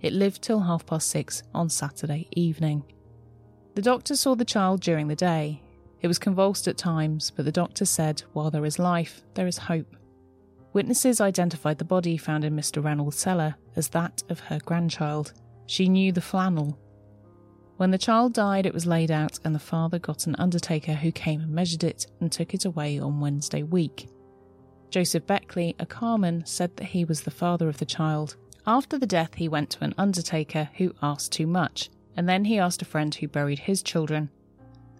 It 0.01 0.11
lived 0.11 0.41
till 0.41 0.61
half 0.61 0.87
past 0.87 1.07
six 1.09 1.43
on 1.53 1.69
Saturday 1.69 2.29
evening. 2.31 2.83
The 3.75 3.83
doctor 3.83 4.15
saw 4.15 4.33
the 4.33 4.43
child 4.43 4.81
during 4.81 5.07
the 5.07 5.15
day. 5.15 5.61
It 6.01 6.07
was 6.07 6.17
convulsed 6.17 6.67
at 6.67 6.79
times, 6.79 7.31
but 7.35 7.45
the 7.45 7.51
doctor 7.51 7.85
said, 7.85 8.23
While 8.33 8.49
there 8.49 8.65
is 8.65 8.79
life, 8.79 9.21
there 9.35 9.45
is 9.45 9.59
hope. 9.59 9.95
Witnesses 10.73 11.21
identified 11.21 11.77
the 11.77 11.85
body 11.85 12.17
found 12.17 12.43
in 12.43 12.55
Mr. 12.55 12.83
Reynolds' 12.83 13.17
cellar 13.17 13.55
as 13.75 13.89
that 13.89 14.23
of 14.29 14.39
her 14.41 14.59
grandchild. 14.65 15.33
She 15.65 15.89
knew 15.89 16.11
the 16.11 16.21
flannel. 16.21 16.77
When 17.77 17.91
the 17.91 17.97
child 17.97 18.33
died, 18.33 18.65
it 18.65 18.73
was 18.73 18.85
laid 18.85 19.11
out, 19.11 19.39
and 19.43 19.53
the 19.53 19.59
father 19.59 19.99
got 19.99 20.25
an 20.25 20.35
undertaker 20.39 20.93
who 20.93 21.11
came 21.11 21.41
and 21.41 21.51
measured 21.51 21.83
it 21.83 22.07
and 22.19 22.31
took 22.31 22.53
it 22.53 22.65
away 22.65 22.99
on 22.99 23.19
Wednesday 23.19 23.63
week. 23.63 24.09
Joseph 24.89 25.27
Beckley, 25.27 25.75
a 25.79 25.85
carman, 25.85 26.45
said 26.45 26.75
that 26.77 26.85
he 26.85 27.05
was 27.05 27.21
the 27.21 27.31
father 27.31 27.69
of 27.69 27.77
the 27.77 27.85
child. 27.85 28.35
After 28.65 28.97
the 28.97 29.05
death, 29.05 29.35
he 29.35 29.47
went 29.47 29.69
to 29.71 29.83
an 29.83 29.93
undertaker 29.97 30.69
who 30.77 30.93
asked 31.01 31.31
too 31.31 31.47
much, 31.47 31.89
and 32.15 32.27
then 32.27 32.45
he 32.45 32.57
asked 32.57 32.81
a 32.81 32.85
friend 32.85 33.13
who 33.13 33.27
buried 33.27 33.59
his 33.59 33.83
children. 33.83 34.29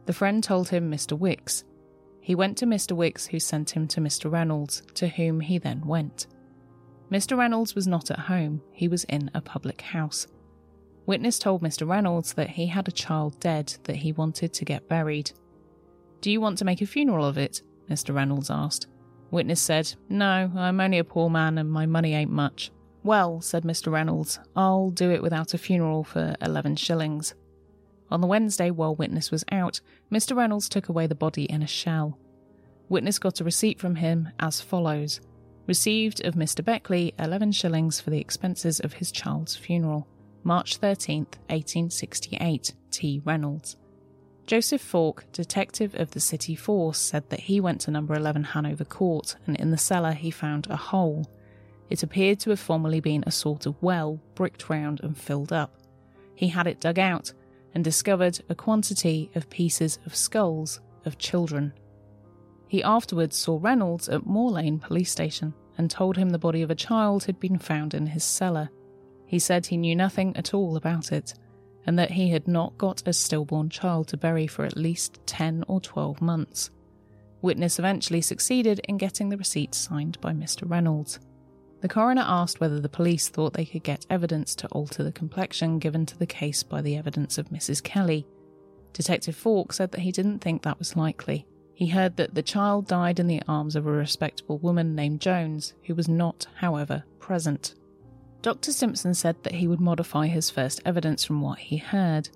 The 0.05 0.13
friend 0.13 0.43
told 0.43 0.69
him 0.69 0.91
Mr. 0.91 1.17
Wicks, 1.17 1.63
he 2.27 2.35
went 2.35 2.57
to 2.57 2.65
Mr. 2.65 2.91
Wicks, 2.91 3.27
who 3.27 3.39
sent 3.39 3.69
him 3.69 3.87
to 3.87 4.01
Mr. 4.01 4.29
Reynolds, 4.29 4.83
to 4.95 5.07
whom 5.07 5.39
he 5.39 5.57
then 5.57 5.79
went. 5.85 6.27
Mr. 7.09 7.37
Reynolds 7.37 7.73
was 7.73 7.87
not 7.87 8.11
at 8.11 8.19
home, 8.19 8.61
he 8.73 8.89
was 8.89 9.05
in 9.05 9.31
a 9.33 9.39
public 9.39 9.79
house. 9.79 10.27
Witness 11.05 11.39
told 11.39 11.61
Mr. 11.61 11.87
Reynolds 11.87 12.33
that 12.33 12.49
he 12.49 12.65
had 12.65 12.85
a 12.89 12.91
child 12.91 13.39
dead 13.39 13.73
that 13.83 13.95
he 13.95 14.11
wanted 14.11 14.51
to 14.51 14.65
get 14.65 14.89
buried. 14.89 15.31
Do 16.19 16.29
you 16.29 16.41
want 16.41 16.57
to 16.57 16.65
make 16.65 16.81
a 16.81 16.85
funeral 16.85 17.23
of 17.23 17.37
it? 17.37 17.61
Mr. 17.89 18.13
Reynolds 18.13 18.49
asked. 18.49 18.87
Witness 19.31 19.61
said, 19.61 19.93
No, 20.09 20.51
I'm 20.53 20.81
only 20.81 20.97
a 20.97 21.05
poor 21.05 21.29
man 21.29 21.57
and 21.57 21.71
my 21.71 21.85
money 21.85 22.13
ain't 22.13 22.29
much. 22.29 22.71
Well, 23.03 23.39
said 23.39 23.63
Mr. 23.63 23.89
Reynolds, 23.89 24.37
I'll 24.53 24.89
do 24.89 25.11
it 25.11 25.21
without 25.21 25.53
a 25.53 25.57
funeral 25.57 26.03
for 26.03 26.35
11 26.41 26.75
shillings. 26.75 27.35
On 28.09 28.21
the 28.21 28.27
Wednesday, 28.27 28.71
while 28.71 28.95
Witness 28.95 29.31
was 29.31 29.43
out, 29.51 29.81
Mr. 30.11 30.35
Reynolds 30.35 30.69
took 30.69 30.89
away 30.89 31.07
the 31.07 31.15
body 31.15 31.43
in 31.43 31.61
a 31.61 31.67
shell. 31.67 32.17
Witness 32.89 33.19
got 33.19 33.41
a 33.41 33.43
receipt 33.43 33.79
from 33.79 33.95
him 33.95 34.29
as 34.39 34.61
follows 34.61 35.19
Received 35.67 36.23
of 36.23 36.35
Mr. 36.35 36.63
Beckley 36.63 37.13
11 37.19 37.51
shillings 37.51 37.99
for 37.99 38.09
the 38.09 38.21
expenses 38.21 38.79
of 38.79 38.93
his 38.93 39.11
child's 39.11 39.57
funeral. 39.57 40.07
March 40.43 40.79
13th, 40.79 41.35
1868. 41.49 42.73
T. 42.89 43.21
Reynolds. 43.25 43.75
Joseph 44.45 44.81
Falk, 44.81 45.25
detective 45.33 45.93
of 45.95 46.11
the 46.11 46.21
City 46.21 46.55
Force, 46.55 46.97
said 46.97 47.29
that 47.29 47.41
he 47.41 47.59
went 47.59 47.81
to 47.81 47.91
number 47.91 48.15
11 48.15 48.45
Hanover 48.45 48.85
Court 48.85 49.35
and 49.45 49.57
in 49.57 49.71
the 49.71 49.77
cellar 49.77 50.13
he 50.13 50.31
found 50.31 50.67
a 50.69 50.77
hole. 50.77 51.29
It 51.89 52.01
appeared 52.01 52.39
to 52.39 52.51
have 52.51 52.59
formerly 52.61 53.01
been 53.01 53.25
a 53.27 53.31
sort 53.31 53.65
of 53.65 53.75
well, 53.81 54.21
bricked 54.35 54.69
round 54.69 55.01
and 55.03 55.17
filled 55.17 55.51
up. 55.51 55.81
He 56.33 56.47
had 56.47 56.65
it 56.65 56.79
dug 56.79 56.97
out 56.97 57.33
and 57.77 57.83
discovered 57.83 58.39
a 58.49 58.55
quantity 58.55 59.29
of 59.35 59.51
pieces 59.51 59.99
of 60.07 60.15
skulls 60.15 60.81
of 61.05 61.19
children. 61.19 61.71
He 62.67 62.81
afterwards 62.81 63.37
saw 63.37 63.59
Reynolds 63.61 64.09
at 64.09 64.25
Moor 64.25 64.49
Lane 64.49 64.79
police 64.79 65.11
station 65.11 65.53
and 65.77 65.91
told 65.91 66.17
him 66.17 66.31
the 66.31 66.39
body 66.39 66.63
of 66.63 66.71
a 66.71 66.75
child 66.75 67.25
had 67.25 67.39
been 67.39 67.59
found 67.59 67.93
in 67.93 68.07
his 68.07 68.23
cellar. 68.23 68.71
He 69.27 69.37
said 69.37 69.67
he 69.67 69.77
knew 69.77 69.95
nothing 69.95 70.35
at 70.35 70.55
all 70.55 70.75
about 70.75 71.11
it, 71.11 71.35
and 71.85 71.99
that 71.99 72.09
he 72.09 72.29
had 72.29 72.47
not 72.47 72.75
got 72.79 73.07
a 73.07 73.13
stillborn 73.13 73.69
child 73.69 74.07
to 74.07 74.17
bury 74.17 74.47
for 74.47 74.65
at 74.65 74.75
least 74.75 75.19
10 75.27 75.63
or 75.67 75.79
12 75.79 76.19
months. 76.19 76.71
Witness 77.43 77.77
eventually 77.77 78.21
succeeded 78.21 78.81
in 78.87 78.97
getting 78.97 79.29
the 79.29 79.37
receipt 79.37 79.75
signed 79.75 80.19
by 80.19 80.33
Mr. 80.33 80.67
Reynolds. 80.67 81.19
The 81.81 81.87
coroner 81.87 82.23
asked 82.25 82.59
whether 82.59 82.79
the 82.79 82.89
police 82.89 83.29
thought 83.29 83.53
they 83.53 83.65
could 83.65 83.83
get 83.83 84.05
evidence 84.09 84.55
to 84.55 84.67
alter 84.69 85.03
the 85.03 85.11
complexion 85.11 85.77
given 85.79 86.05
to 86.07 86.17
the 86.17 86.25
case 86.25 86.63
by 86.63 86.81
the 86.81 86.97
evidence 86.97 87.37
of 87.37 87.49
Mrs. 87.49 87.83
Kelly. 87.83 88.25
Detective 88.93 89.35
Falk 89.35 89.73
said 89.73 89.91
that 89.91 90.01
he 90.01 90.11
didn't 90.11 90.39
think 90.39 90.63
that 90.63 90.79
was 90.79 90.95
likely. 90.95 91.45
He 91.75 91.87
heard 91.87 92.17
that 92.17 92.33
the 92.33 92.41
child 92.41 92.87
died 92.87 93.19
in 93.19 93.27
the 93.27 93.43
arms 93.47 93.75
of 93.75 93.85
a 93.85 93.91
respectable 93.91 94.57
woman 94.57 94.95
named 94.95 95.21
Jones, 95.21 95.75
who 95.83 95.93
was 95.93 96.07
not, 96.07 96.47
however, 96.55 97.03
present. 97.19 97.75
Dr. 98.41 98.71
Simpson 98.71 99.13
said 99.13 99.35
that 99.43 99.53
he 99.53 99.67
would 99.67 99.79
modify 99.79 100.25
his 100.25 100.49
first 100.49 100.81
evidence 100.85 101.23
from 101.23 101.41
what 101.41 101.59
he 101.59 101.77
heard. 101.77 102.29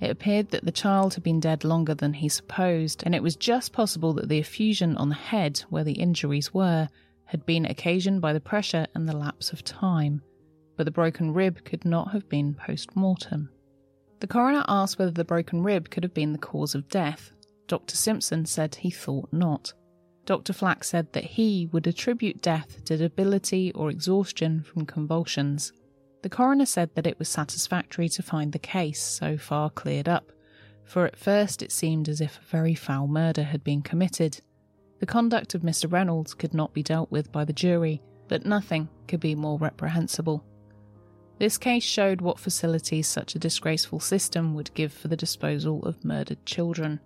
It 0.00 0.10
appeared 0.10 0.50
that 0.50 0.66
the 0.66 0.72
child 0.72 1.14
had 1.14 1.22
been 1.22 1.40
dead 1.40 1.64
longer 1.64 1.94
than 1.94 2.12
he 2.12 2.28
supposed, 2.28 3.02
and 3.06 3.14
it 3.14 3.22
was 3.22 3.36
just 3.36 3.72
possible 3.72 4.12
that 4.14 4.28
the 4.28 4.38
effusion 4.38 4.94
on 4.98 5.08
the 5.08 5.14
head, 5.14 5.60
where 5.70 5.84
the 5.84 5.92
injuries 5.92 6.52
were, 6.52 6.90
had 7.26 7.44
been 7.46 7.66
occasioned 7.66 8.20
by 8.20 8.32
the 8.32 8.40
pressure 8.40 8.86
and 8.94 9.08
the 9.08 9.16
lapse 9.16 9.52
of 9.52 9.62
time, 9.64 10.22
but 10.76 10.84
the 10.84 10.90
broken 10.90 11.32
rib 11.32 11.64
could 11.64 11.84
not 11.84 12.12
have 12.12 12.28
been 12.28 12.54
post 12.54 12.96
mortem. 12.96 13.50
The 14.20 14.26
coroner 14.26 14.64
asked 14.68 14.98
whether 14.98 15.10
the 15.10 15.24
broken 15.24 15.62
rib 15.62 15.90
could 15.90 16.02
have 16.02 16.14
been 16.14 16.32
the 16.32 16.38
cause 16.38 16.74
of 16.74 16.88
death. 16.88 17.32
Dr. 17.66 17.96
Simpson 17.96 18.46
said 18.46 18.76
he 18.76 18.90
thought 18.90 19.32
not. 19.32 19.74
Dr. 20.24 20.52
Flack 20.52 20.82
said 20.84 21.12
that 21.12 21.24
he 21.24 21.68
would 21.72 21.86
attribute 21.86 22.42
death 22.42 22.84
to 22.84 22.96
debility 22.96 23.72
or 23.72 23.90
exhaustion 23.90 24.62
from 24.62 24.86
convulsions. 24.86 25.72
The 26.22 26.28
coroner 26.28 26.66
said 26.66 26.94
that 26.94 27.06
it 27.06 27.18
was 27.18 27.28
satisfactory 27.28 28.08
to 28.08 28.22
find 28.22 28.52
the 28.52 28.58
case 28.58 29.00
so 29.00 29.36
far 29.36 29.70
cleared 29.70 30.08
up, 30.08 30.32
for 30.84 31.06
at 31.06 31.16
first 31.16 31.62
it 31.62 31.70
seemed 31.70 32.08
as 32.08 32.20
if 32.20 32.38
a 32.38 32.50
very 32.50 32.74
foul 32.74 33.06
murder 33.06 33.44
had 33.44 33.62
been 33.62 33.82
committed. 33.82 34.40
The 34.98 35.06
conduct 35.06 35.54
of 35.54 35.62
Mr. 35.62 35.90
Reynolds 35.90 36.34
could 36.34 36.54
not 36.54 36.72
be 36.72 36.82
dealt 36.82 37.10
with 37.10 37.30
by 37.30 37.44
the 37.44 37.52
jury, 37.52 38.00
but 38.28 38.46
nothing 38.46 38.88
could 39.06 39.20
be 39.20 39.34
more 39.34 39.58
reprehensible. 39.58 40.44
This 41.38 41.58
case 41.58 41.84
showed 41.84 42.22
what 42.22 42.40
facilities 42.40 43.06
such 43.06 43.34
a 43.34 43.38
disgraceful 43.38 44.00
system 44.00 44.54
would 44.54 44.72
give 44.72 44.92
for 44.92 45.08
the 45.08 45.16
disposal 45.16 45.84
of 45.84 46.04
murdered 46.04 46.44
children. 46.46 47.00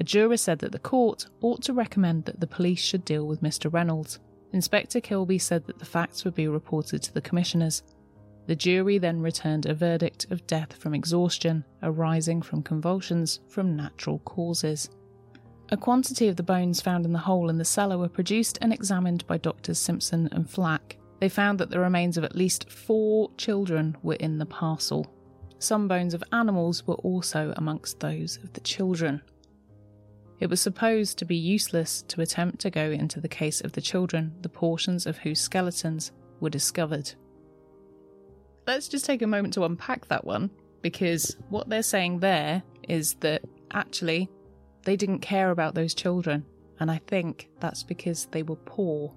A 0.00 0.04
juror 0.04 0.38
said 0.38 0.60
that 0.60 0.72
the 0.72 0.78
court 0.78 1.26
ought 1.42 1.62
to 1.64 1.74
recommend 1.74 2.24
that 2.24 2.40
the 2.40 2.46
police 2.46 2.80
should 2.80 3.04
deal 3.04 3.26
with 3.26 3.42
Mr. 3.42 3.70
Reynolds. 3.70 4.18
Inspector 4.52 4.98
Kilby 5.00 5.38
said 5.38 5.66
that 5.66 5.78
the 5.78 5.84
facts 5.84 6.24
would 6.24 6.34
be 6.34 6.48
reported 6.48 7.02
to 7.02 7.12
the 7.12 7.20
commissioners. 7.20 7.82
The 8.46 8.56
jury 8.56 8.98
then 8.98 9.20
returned 9.20 9.66
a 9.66 9.74
verdict 9.74 10.26
of 10.30 10.46
death 10.46 10.72
from 10.74 10.94
exhaustion 10.94 11.64
arising 11.82 12.42
from 12.42 12.62
convulsions 12.62 13.40
from 13.48 13.76
natural 13.76 14.20
causes. 14.20 14.88
A 15.70 15.76
quantity 15.76 16.28
of 16.28 16.36
the 16.36 16.44
bones 16.44 16.80
found 16.80 17.04
in 17.04 17.12
the 17.12 17.18
hole 17.18 17.50
in 17.50 17.58
the 17.58 17.64
cellar 17.64 17.98
were 17.98 18.08
produced 18.08 18.56
and 18.60 18.72
examined 18.72 19.26
by 19.26 19.36
Doctors 19.36 19.80
Simpson 19.80 20.28
and 20.30 20.48
Flack. 20.48 20.96
They 21.18 21.28
found 21.28 21.58
that 21.58 21.70
the 21.70 21.80
remains 21.80 22.16
of 22.16 22.22
at 22.22 22.36
least 22.36 22.70
four 22.70 23.30
children 23.36 23.96
were 24.02 24.14
in 24.14 24.38
the 24.38 24.46
parcel. 24.46 25.12
Some 25.58 25.88
bones 25.88 26.14
of 26.14 26.22
animals 26.32 26.86
were 26.86 26.94
also 26.96 27.52
amongst 27.56 27.98
those 27.98 28.36
of 28.44 28.52
the 28.52 28.60
children. 28.60 29.22
It 30.38 30.48
was 30.48 30.60
supposed 30.60 31.18
to 31.18 31.24
be 31.24 31.36
useless 31.36 32.02
to 32.08 32.20
attempt 32.20 32.60
to 32.60 32.70
go 32.70 32.90
into 32.90 33.20
the 33.20 33.28
case 33.28 33.60
of 33.60 33.72
the 33.72 33.80
children, 33.80 34.34
the 34.42 34.48
portions 34.48 35.06
of 35.06 35.16
whose 35.16 35.40
skeletons 35.40 36.12
were 36.40 36.50
discovered. 36.50 37.12
Let's 38.66 38.86
just 38.86 39.06
take 39.06 39.22
a 39.22 39.26
moment 39.26 39.54
to 39.54 39.64
unpack 39.64 40.06
that 40.08 40.24
one, 40.24 40.50
because 40.82 41.36
what 41.48 41.68
they're 41.68 41.82
saying 41.82 42.20
there 42.20 42.62
is 42.86 43.14
that 43.14 43.42
actually 43.72 44.28
they 44.86 44.96
didn't 44.96 45.18
care 45.18 45.50
about 45.50 45.74
those 45.74 45.94
children, 45.94 46.46
and 46.80 46.90
I 46.90 46.98
think 47.06 47.50
that's 47.60 47.82
because 47.82 48.26
they 48.30 48.42
were 48.42 48.56
poor. 48.56 49.14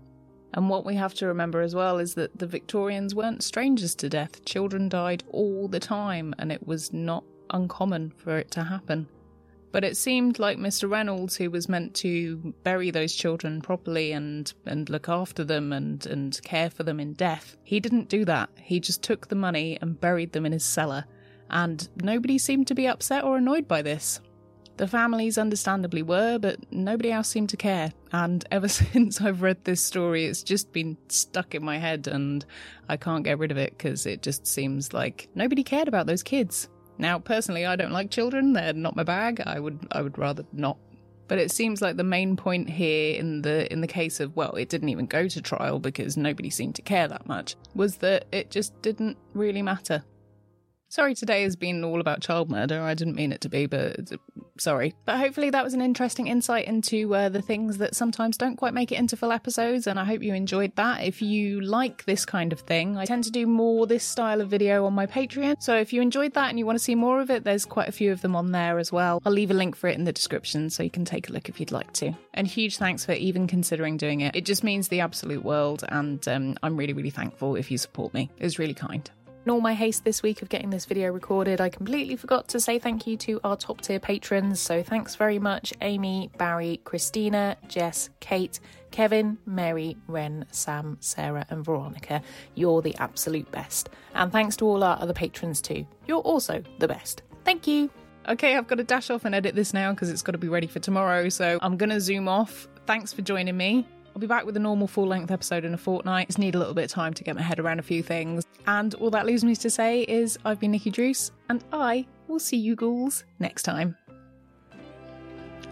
And 0.54 0.70
what 0.70 0.86
we 0.86 0.96
have 0.96 1.14
to 1.16 1.28
remember 1.28 1.62
as 1.62 1.76
well 1.76 2.00
is 2.00 2.16
that 2.16 2.38
the 2.38 2.48
Victorians 2.48 3.16
weren't 3.16 3.44
strangers 3.44 3.96
to 3.96 4.10
death. 4.10 4.44
Children 4.44 4.90
died 4.90 5.24
all 5.30 5.68
the 5.68 5.80
time, 5.80 6.36
and 6.40 6.52
it 6.52 6.68
was 6.68 6.92
not 6.92 7.24
uncommon 7.52 8.12
for 8.18 8.38
it 8.38 8.52
to 8.52 8.64
happen. 8.64 9.08
But 9.72 9.84
it 9.84 9.96
seemed 9.96 10.40
like 10.40 10.58
Mr. 10.58 10.90
Reynolds, 10.90 11.36
who 11.36 11.52
was 11.52 11.70
meant 11.70 11.94
to 11.96 12.56
bury 12.64 12.90
those 12.90 13.14
children 13.14 13.62
properly 13.62 14.12
and, 14.12 14.52
and 14.66 14.90
look 14.90 15.08
after 15.08 15.44
them 15.44 15.72
and, 15.72 16.04
and 16.08 16.42
care 16.44 16.72
for 16.72 16.82
them 16.82 17.00
in 17.00 17.14
death, 17.14 17.56
he 17.64 17.80
didn't 17.80 18.10
do 18.10 18.26
that. 18.26 18.50
He 18.58 18.80
just 18.80 19.04
took 19.04 19.28
the 19.28 19.36
money 19.36 19.78
and 19.80 20.02
buried 20.02 20.34
them 20.34 20.48
in 20.48 20.52
his 20.52 20.66
cellar 20.66 21.06
and 21.50 21.90
nobody 22.02 22.38
seemed 22.38 22.68
to 22.68 22.76
be 22.76 22.88
upset 22.88 23.24
or 23.24 23.38
annoyed 23.38 23.68
by 23.68 23.82
this. 23.82 24.20
The 24.80 24.88
families 24.88 25.38
understandably 25.38 26.02
were, 26.04 26.40
but 26.40 26.58
nobody 26.72 27.12
else 27.12 27.28
seemed 27.28 27.50
to 27.50 27.58
care. 27.58 27.92
And 28.14 28.46
ever 28.50 28.68
since 28.70 29.20
I've 29.20 29.42
read 29.42 29.66
this 29.66 29.84
story, 29.84 30.24
it's 30.24 30.42
just 30.42 30.72
been 30.72 30.96
stuck 31.10 31.54
in 31.54 31.66
my 31.66 31.78
head 31.78 32.08
and 32.08 32.46
I 32.88 32.96
can't 32.96 33.26
get 33.26 33.40
rid 33.40 33.52
of 33.52 33.58
it 33.58 33.78
because 33.78 34.06
it 34.06 34.22
just 34.22 34.48
seems 34.48 34.94
like 34.94 35.28
nobody 35.36 35.64
cared 35.64 35.90
about 35.90 36.08
those 36.08 36.24
kids. 36.24 36.70
Now, 36.98 37.20
personally, 37.20 37.66
I 37.66 37.76
don't 37.76 37.92
like 37.92 38.10
children. 38.10 38.54
They're 38.54 38.72
not 38.72 38.96
my 38.96 39.04
bag. 39.04 39.44
I 39.46 39.60
would 39.60 39.86
I 39.92 40.02
would 40.02 40.18
rather 40.18 40.46
not 40.54 40.78
but 41.28 41.38
it 41.38 41.52
seems 41.52 41.82
like 41.82 41.96
the 41.96 42.04
main 42.04 42.36
point 42.36 42.70
here 42.70 43.20
in 43.20 43.44
the 43.44 43.72
in 43.72 43.82
the 43.82 43.88
case 43.88 44.20
of 44.20 44.36
well 44.36 44.56
it 44.56 44.68
didn't 44.68 44.90
even 44.90 45.06
go 45.06 45.28
to 45.28 45.42
trial 45.42 45.78
because 45.78 46.18
nobody 46.18 46.50
seemed 46.50 46.74
to 46.76 46.82
care 46.82 47.08
that 47.08 47.28
much 47.28 47.56
was 47.76 47.98
that 47.98 48.26
it 48.32 48.50
just 48.50 48.82
didn't 48.82 49.16
really 49.34 49.62
matter 49.62 50.04
Sorry, 50.92 51.14
today 51.14 51.44
has 51.44 51.56
been 51.56 51.84
all 51.84 52.02
about 52.02 52.20
child 52.20 52.50
murder. 52.50 52.82
I 52.82 52.96
didn't 52.96 53.16
mean 53.16 53.32
it 53.32 53.42
to 53.42 53.50
be, 53.50 53.68
but 53.68 54.12
sorry. 54.58 54.96
But 55.06 55.20
hopefully, 55.20 55.52
that 55.52 55.64
was 55.64 55.76
an 55.76 55.82
interesting 55.82 56.26
insight 56.26 56.66
into 56.68 57.14
uh, 57.14 57.30
the 57.30 57.44
things 57.44 57.78
that 57.78 57.96
sometimes 57.96 58.38
don't 58.38 58.56
quite 58.56 58.74
make 58.74 58.92
it 58.92 58.98
into 58.98 59.16
full 59.16 59.32
episodes, 59.32 59.86
and 59.86 60.00
I 60.00 60.04
hope 60.04 60.24
you 60.24 60.34
enjoyed 60.34 60.76
that. 60.78 61.04
If 61.04 61.22
you 61.22 61.62
like 61.62 62.06
this 62.06 62.26
kind 62.26 62.52
of 62.52 62.62
thing, 62.62 62.98
I 62.98 63.06
tend 63.06 63.24
to 63.26 63.32
do 63.32 63.46
more 63.46 63.86
this 63.86 64.04
style 64.04 64.42
of 64.42 64.50
video 64.50 64.84
on 64.86 64.94
my 64.94 65.06
Patreon. 65.06 65.62
So 65.62 65.78
if 65.78 65.94
you 65.94 66.02
enjoyed 66.02 66.34
that 66.34 66.50
and 66.50 66.58
you 66.58 66.66
want 66.66 66.80
to 66.80 66.84
see 66.84 66.96
more 66.96 67.22
of 67.22 67.30
it, 67.30 67.44
there's 67.44 67.66
quite 67.66 67.88
a 67.88 67.92
few 67.92 68.12
of 68.12 68.22
them 68.22 68.36
on 68.36 68.52
there 68.52 68.80
as 68.80 68.92
well. 68.92 69.22
I'll 69.24 69.32
leave 69.32 69.52
a 69.52 69.54
link 69.54 69.76
for 69.76 69.90
it 69.90 69.96
in 69.96 70.06
the 70.06 70.12
description 70.12 70.72
so 70.72 70.82
you 70.82 70.90
can 70.90 71.06
take 71.06 71.30
a 71.30 71.34
look 71.34 71.50
if 71.50 71.60
you'd 71.60 71.72
like 71.72 71.94
to. 71.94 72.14
And 72.34 72.48
huge 72.48 72.78
thanks 72.78 73.06
for 73.06 73.14
even 73.14 73.46
considering 73.46 73.98
doing 73.98 74.22
it. 74.22 74.36
It 74.36 74.46
just 74.46 74.64
means 74.64 74.88
the 74.88 75.02
absolute 75.02 75.44
world, 75.44 75.84
and 75.88 76.28
um, 76.28 76.58
I'm 76.64 76.78
really, 76.78 76.94
really 76.94 77.12
thankful 77.12 77.56
if 77.56 77.70
you 77.70 77.78
support 77.78 78.12
me. 78.16 78.32
It's 78.40 78.58
really 78.58 78.74
kind. 78.74 79.08
In 79.46 79.52
all 79.52 79.62
my 79.62 79.74
haste 79.74 80.04
this 80.04 80.22
week 80.22 80.42
of 80.42 80.50
getting 80.50 80.70
this 80.70 80.86
video 80.86 81.12
recorded, 81.12 81.62
I 81.62 81.70
completely 81.70 82.18
forgot 82.18 82.50
to 82.50 82.60
say 82.60 82.78
thank 82.78 83.08
you 83.08 83.16
to 83.18 83.40
our 83.44 83.56
top 83.56 83.80
tier 83.82 84.00
patrons. 84.00 84.60
So 84.60 84.84
thanks 84.84 85.16
very 85.16 85.40
much, 85.40 85.74
Amy, 85.82 86.30
Barry, 86.38 86.82
Christina, 86.84 87.56
Jess, 87.68 88.10
Kate, 88.20 88.60
Kevin, 88.92 89.38
Mary, 89.46 89.96
Ren, 90.08 90.46
Sam, 90.52 90.98
Sarah, 91.00 91.46
and 91.50 91.64
Veronica. 91.64 92.22
You're 92.56 92.82
the 92.82 92.96
absolute 92.98 93.50
best. 93.50 93.90
And 94.14 94.30
thanks 94.32 94.58
to 94.58 94.66
all 94.66 94.84
our 94.84 95.00
other 95.02 95.14
patrons 95.14 95.62
too. 95.62 95.88
You're 96.06 96.20
also 96.20 96.62
the 96.80 96.88
best. 96.90 97.22
Thank 97.46 97.66
you. 97.66 97.90
Okay, 98.28 98.58
I've 98.58 98.68
got 98.68 98.76
to 98.76 98.84
dash 98.84 99.10
off 99.10 99.24
and 99.24 99.34
edit 99.34 99.56
this 99.56 99.74
now 99.74 99.94
because 99.94 100.10
it's 100.10 100.22
got 100.22 100.34
to 100.34 100.38
be 100.38 100.50
ready 100.50 100.68
for 100.68 100.80
tomorrow. 100.80 101.30
So 101.30 101.60
I'm 101.62 101.78
going 101.78 101.92
to 101.92 102.02
zoom 102.02 102.28
off. 102.28 102.68
Thanks 102.86 103.14
for 103.14 103.22
joining 103.22 103.56
me. 103.56 103.88
I'll 104.20 104.28
be 104.28 104.28
back 104.28 104.46
with 104.46 104.58
a 104.58 104.60
normal 104.60 104.88
full 104.88 105.08
length 105.08 105.32
episode 105.32 105.64
in 105.64 105.74
a 105.74 105.78
fortnight. 105.78 106.28
Just 106.28 106.40
need 106.40 106.54
a 106.54 106.60
little 106.60 106.74
bit 106.74 106.84
of 106.84 106.92
time 106.92 107.14
to 107.14 107.24
get 107.24 107.38
my 107.38 107.42
head 107.42 107.58
around 107.58 107.80
a 107.80 107.82
few 107.82 108.04
things. 108.04 108.46
And 108.68 108.94
all 108.96 109.10
that 109.12 109.26
leaves 109.26 109.46
me 109.46 109.56
to 109.56 109.70
say 109.70 110.02
is 110.02 110.38
I've 110.44 110.60
been 110.60 110.72
Nikki 110.72 110.90
Druce, 110.90 111.32
and 111.48 111.64
I 111.72 112.06
will 112.28 112.38
see 112.38 112.58
you 112.58 112.76
ghouls 112.76 113.24
next 113.40 113.64
time. 113.64 113.96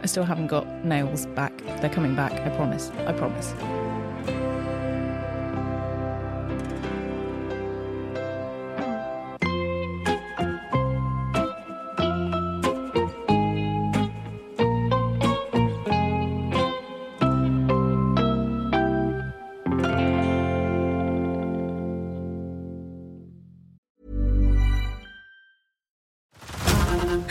I 0.01 0.05
still 0.05 0.23
haven't 0.23 0.47
got 0.47 0.65
nails 0.85 1.25
back. 1.25 1.57
They're 1.81 1.89
coming 1.89 2.15
back, 2.15 2.31
I 2.31 2.55
promise. 2.55 2.89
I 3.05 3.11
promise. 3.11 3.53